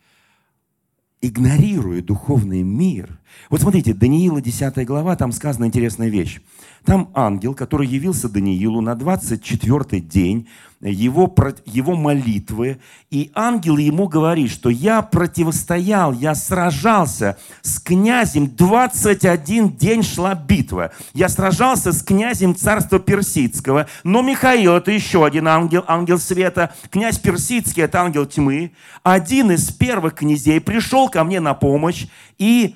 игнорируя 1.22 2.02
духовный 2.02 2.64
мир. 2.64 3.20
Вот 3.50 3.62
смотрите, 3.62 3.94
Даниила 3.94 4.42
10 4.42 4.86
глава, 4.86 5.16
там 5.16 5.32
сказана 5.32 5.66
интересная 5.66 6.10
вещь. 6.10 6.40
Там 6.86 7.12
ангел, 7.14 7.54
который 7.54 7.88
явился 7.88 8.30
Даниилу 8.30 8.82
на 8.82 8.96
24 8.96 10.02
день, 10.02 10.48
его, 10.82 11.34
его 11.66 11.96
молитвы, 11.96 12.80
и 13.10 13.32
ангел 13.36 13.78
ему 13.78 14.08
говорит, 14.08 14.50
что 14.50 14.70
я 14.70 15.02
противостоял, 15.02 16.14
я 16.14 16.36
сражался 16.36 17.38
с 17.62 17.80
князем, 17.80 18.48
21 18.48 19.76
день 19.76 20.04
шла 20.04 20.36
битва. 20.36 20.92
Я 21.14 21.28
сражался 21.28 21.92
с 21.92 22.02
князем 22.02 22.56
царства 22.56 23.00
персидского, 23.00 23.88
но 24.04 24.22
Михаил, 24.22 24.76
это 24.76 24.92
еще 24.92 25.26
один 25.26 25.48
ангел, 25.48 25.84
ангел 25.88 26.18
света, 26.18 26.74
князь 26.90 27.20
персидский, 27.20 27.84
это 27.84 28.02
ангел 28.02 28.26
тьмы, 28.26 28.72
один 29.04 29.52
из 29.52 29.72
первых 29.72 30.16
князей 30.16 30.62
пришел 30.62 31.10
ко 31.10 31.24
мне 31.24 31.42
на 31.42 31.54
помощь 31.54 32.08
и 32.38 32.76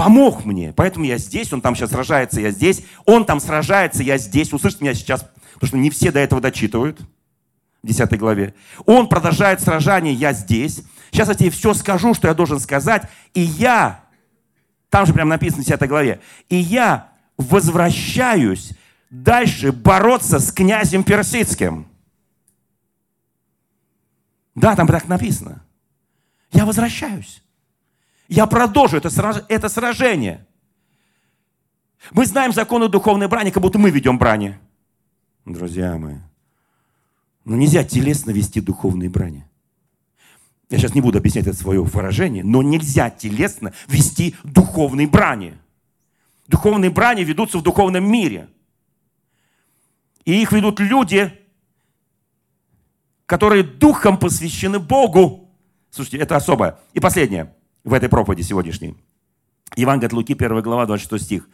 помог 0.00 0.46
мне. 0.46 0.72
Поэтому 0.74 1.04
я 1.04 1.18
здесь, 1.18 1.52
он 1.52 1.60
там 1.60 1.76
сейчас 1.76 1.90
сражается, 1.90 2.40
я 2.40 2.52
здесь. 2.52 2.82
Он 3.04 3.26
там 3.26 3.38
сражается, 3.38 4.02
я 4.02 4.16
здесь. 4.16 4.50
Услышите 4.50 4.82
меня 4.82 4.94
сейчас, 4.94 5.26
потому 5.60 5.68
что 5.68 5.76
не 5.76 5.90
все 5.90 6.10
до 6.10 6.18
этого 6.20 6.40
дочитывают. 6.40 6.98
В 7.82 7.86
10 7.86 8.18
главе. 8.18 8.54
Он 8.86 9.08
продолжает 9.08 9.60
сражение, 9.60 10.14
я 10.14 10.32
здесь. 10.32 10.82
Сейчас 11.10 11.28
я 11.28 11.34
тебе 11.34 11.50
все 11.50 11.74
скажу, 11.74 12.14
что 12.14 12.28
я 12.28 12.34
должен 12.34 12.60
сказать. 12.60 13.04
И 13.34 13.40
я, 13.40 14.04
там 14.88 15.04
же 15.04 15.12
прям 15.12 15.28
написано 15.28 15.62
в 15.62 15.66
10 15.66 15.88
главе, 15.88 16.20
и 16.48 16.56
я 16.56 17.12
возвращаюсь 17.36 18.72
дальше 19.10 19.72
бороться 19.72 20.38
с 20.38 20.50
князем 20.50 21.04
персидским. 21.04 21.86
Да, 24.54 24.76
там 24.76 24.86
так 24.86 25.08
написано. 25.08 25.62
Я 26.52 26.64
возвращаюсь. 26.64 27.42
Я 28.28 28.46
продолжу 28.46 28.96
это, 28.96 29.10
это 29.48 29.68
сражение. 29.68 30.46
Мы 32.12 32.24
знаем 32.24 32.52
законы 32.52 32.88
духовной 32.88 33.28
брани, 33.28 33.50
как 33.50 33.62
будто 33.62 33.78
мы 33.78 33.90
ведем 33.90 34.18
брани. 34.18 34.58
Друзья 35.52 35.98
мои, 35.98 36.16
ну 37.44 37.56
нельзя 37.56 37.82
телесно 37.82 38.30
вести 38.30 38.60
духовные 38.60 39.10
брани. 39.10 39.44
Я 40.68 40.78
сейчас 40.78 40.94
не 40.94 41.00
буду 41.00 41.18
объяснять 41.18 41.48
это 41.48 41.56
свое 41.56 41.82
выражение, 41.82 42.44
но 42.44 42.62
нельзя 42.62 43.10
телесно 43.10 43.72
вести 43.88 44.36
духовные 44.44 45.08
брани. 45.08 45.58
Духовные 46.46 46.90
брани 46.90 47.24
ведутся 47.24 47.58
в 47.58 47.62
духовном 47.62 48.08
мире. 48.10 48.48
И 50.24 50.40
их 50.40 50.52
ведут 50.52 50.78
люди, 50.78 51.36
которые 53.26 53.64
духом 53.64 54.18
посвящены 54.18 54.78
Богу. 54.78 55.50
Слушайте, 55.90 56.18
это 56.18 56.36
особое. 56.36 56.78
И 56.92 57.00
последнее 57.00 57.52
в 57.82 57.92
этой 57.92 58.08
проповеди 58.08 58.42
сегодняшней. 58.42 58.96
Евангелие 59.74 60.06
от 60.06 60.12
Луки, 60.12 60.34
1 60.34 60.62
глава, 60.62 60.86
26 60.86 61.24
стих. 61.24 61.48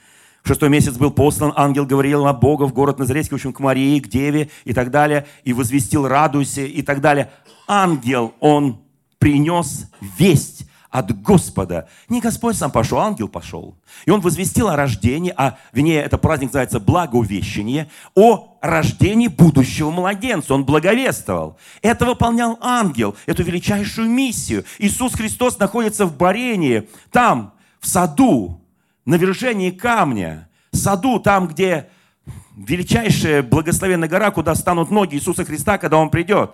Шестой 0.46 0.68
месяц 0.68 0.94
был 0.94 1.10
послан 1.10 1.52
ангел 1.56 1.86
Гавриил 1.86 2.24
от 2.24 2.38
Бога 2.38 2.68
в 2.68 2.72
город 2.72 3.00
Назаретский, 3.00 3.34
в 3.34 3.38
общем, 3.38 3.52
к 3.52 3.58
Марии, 3.58 3.98
к 3.98 4.06
Деве 4.06 4.48
и 4.64 4.72
так 4.72 4.92
далее, 4.92 5.26
и 5.42 5.52
возвестил 5.52 6.06
«радуйся» 6.06 6.60
и 6.60 6.82
так 6.82 7.00
далее. 7.00 7.32
Ангел, 7.66 8.32
он 8.38 8.80
принес 9.18 9.90
весть 10.00 10.68
от 10.88 11.20
Господа. 11.20 11.88
Не 12.08 12.20
Господь 12.20 12.56
сам 12.56 12.70
пошел, 12.70 13.00
ангел 13.00 13.26
пошел. 13.26 13.76
И 14.04 14.10
он 14.10 14.20
возвестил 14.20 14.68
о 14.68 14.76
рождении, 14.76 15.34
а, 15.36 15.58
вернее, 15.72 16.00
это 16.00 16.16
праздник 16.16 16.50
называется 16.50 16.78
Благовещение, 16.78 17.90
о 18.14 18.56
рождении 18.62 19.26
будущего 19.26 19.90
младенца. 19.90 20.54
Он 20.54 20.64
благовествовал. 20.64 21.58
Это 21.82 22.06
выполнял 22.06 22.56
ангел, 22.60 23.16
эту 23.26 23.42
величайшую 23.42 24.08
миссию. 24.08 24.64
Иисус 24.78 25.14
Христос 25.14 25.58
находится 25.58 26.06
в 26.06 26.16
Барении, 26.16 26.88
там, 27.10 27.52
в 27.80 27.88
саду, 27.88 28.60
на 29.06 29.14
вершине 29.14 29.72
камня, 29.72 30.48
саду, 30.72 31.18
там, 31.20 31.48
где 31.48 31.88
величайшая 32.56 33.42
благословенная 33.42 34.08
гора, 34.08 34.30
куда 34.30 34.54
станут 34.54 34.90
ноги 34.90 35.14
Иисуса 35.14 35.44
Христа, 35.44 35.78
когда 35.78 35.96
Он 35.96 36.10
придет. 36.10 36.52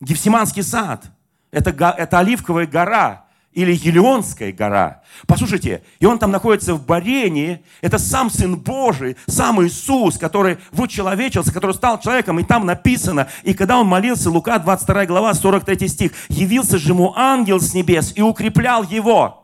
Гефсиманский 0.00 0.62
сад. 0.62 1.10
Это, 1.50 1.70
это 1.70 2.18
Оливковая 2.20 2.66
гора 2.66 3.24
или 3.52 3.72
Елеонская 3.72 4.52
гора. 4.52 5.02
Послушайте, 5.26 5.82
и 5.98 6.06
он 6.06 6.20
там 6.20 6.30
находится 6.30 6.74
в 6.74 6.86
Барении, 6.86 7.64
это 7.80 7.98
сам 7.98 8.30
Сын 8.30 8.56
Божий, 8.56 9.16
сам 9.26 9.60
Иисус, 9.66 10.16
который 10.16 10.58
вычеловечился, 10.70 11.52
который 11.52 11.74
стал 11.74 11.98
человеком, 12.00 12.38
и 12.38 12.44
там 12.44 12.64
написано, 12.64 13.26
и 13.42 13.52
когда 13.52 13.78
он 13.78 13.88
молился, 13.88 14.30
Лука 14.30 14.60
22 14.60 15.06
глава, 15.06 15.34
43 15.34 15.88
стих, 15.88 16.12
явился 16.28 16.78
же 16.78 16.90
ему 16.90 17.12
ангел 17.16 17.60
с 17.60 17.74
небес 17.74 18.12
и 18.14 18.22
укреплял 18.22 18.84
его. 18.84 19.39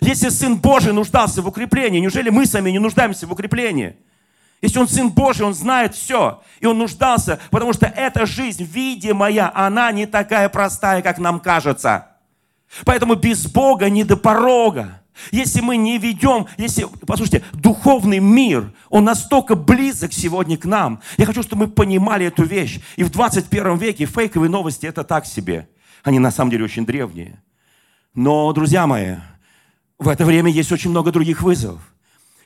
Если 0.00 0.28
Сын 0.28 0.56
Божий 0.56 0.92
нуждался 0.92 1.42
в 1.42 1.48
укреплении, 1.48 2.00
неужели 2.00 2.30
мы 2.30 2.46
сами 2.46 2.70
не 2.70 2.78
нуждаемся 2.78 3.26
в 3.26 3.32
укреплении? 3.32 3.96
Если 4.62 4.78
он 4.78 4.88
Сын 4.88 5.10
Божий, 5.10 5.46
он 5.46 5.54
знает 5.54 5.94
все. 5.94 6.42
И 6.60 6.66
он 6.66 6.78
нуждался, 6.78 7.38
потому 7.50 7.72
что 7.72 7.86
эта 7.86 8.26
жизнь, 8.26 8.64
видимая, 8.64 9.52
она 9.54 9.92
не 9.92 10.06
такая 10.06 10.48
простая, 10.48 11.02
как 11.02 11.18
нам 11.18 11.40
кажется. 11.40 12.08
Поэтому 12.84 13.14
без 13.14 13.46
Бога 13.46 13.88
не 13.88 14.04
до 14.04 14.16
порога. 14.16 15.02
Если 15.30 15.60
мы 15.60 15.76
не 15.76 15.98
ведем, 15.98 16.46
если, 16.58 16.86
послушайте, 17.06 17.42
духовный 17.52 18.18
мир, 18.18 18.72
он 18.90 19.04
настолько 19.04 19.54
близок 19.54 20.12
сегодня 20.12 20.58
к 20.58 20.64
нам. 20.64 21.00
Я 21.16 21.26
хочу, 21.26 21.42
чтобы 21.42 21.66
мы 21.66 21.72
понимали 21.72 22.26
эту 22.26 22.44
вещь. 22.44 22.80
И 22.96 23.04
в 23.04 23.10
21 23.10 23.78
веке 23.78 24.04
фейковые 24.04 24.50
новости 24.50 24.86
это 24.86 25.04
так 25.04 25.26
себе. 25.26 25.68
Они 26.02 26.18
на 26.18 26.30
самом 26.30 26.50
деле 26.50 26.64
очень 26.64 26.84
древние. 26.84 27.42
Но, 28.14 28.52
друзья 28.52 28.86
мои, 28.86 29.16
в 29.98 30.08
это 30.08 30.24
время 30.24 30.50
есть 30.50 30.72
очень 30.72 30.90
много 30.90 31.12
других 31.12 31.42
вызовов. 31.42 31.80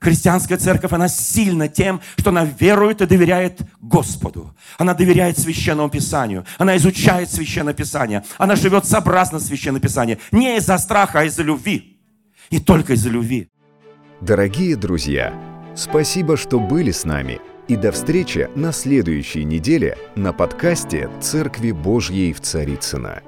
Христианская 0.00 0.56
церковь, 0.56 0.92
она 0.92 1.08
сильна 1.08 1.68
тем, 1.68 2.00
что 2.16 2.30
она 2.30 2.44
верует 2.44 3.02
и 3.02 3.06
доверяет 3.06 3.60
Господу. 3.80 4.54
Она 4.78 4.94
доверяет 4.94 5.38
Священному 5.38 5.90
Писанию. 5.90 6.46
Она 6.56 6.76
изучает 6.78 7.30
Священное 7.30 7.74
Писание. 7.74 8.24
Она 8.38 8.56
живет 8.56 8.86
сообразно 8.86 9.40
Священное 9.40 9.80
Писание. 9.80 10.18
Не 10.32 10.56
из-за 10.56 10.78
страха, 10.78 11.20
а 11.20 11.24
из-за 11.24 11.42
любви. 11.42 12.00
И 12.48 12.60
только 12.60 12.94
из-за 12.94 13.10
любви. 13.10 13.50
Дорогие 14.22 14.74
друзья, 14.74 15.34
спасибо, 15.76 16.38
что 16.38 16.58
были 16.58 16.92
с 16.92 17.04
нами. 17.04 17.38
И 17.68 17.76
до 17.76 17.92
встречи 17.92 18.48
на 18.56 18.72
следующей 18.72 19.44
неделе 19.44 19.98
на 20.16 20.32
подкасте 20.32 21.10
«Церкви 21.20 21.72
Божьей 21.72 22.32
в 22.32 22.40
Царицына. 22.40 23.22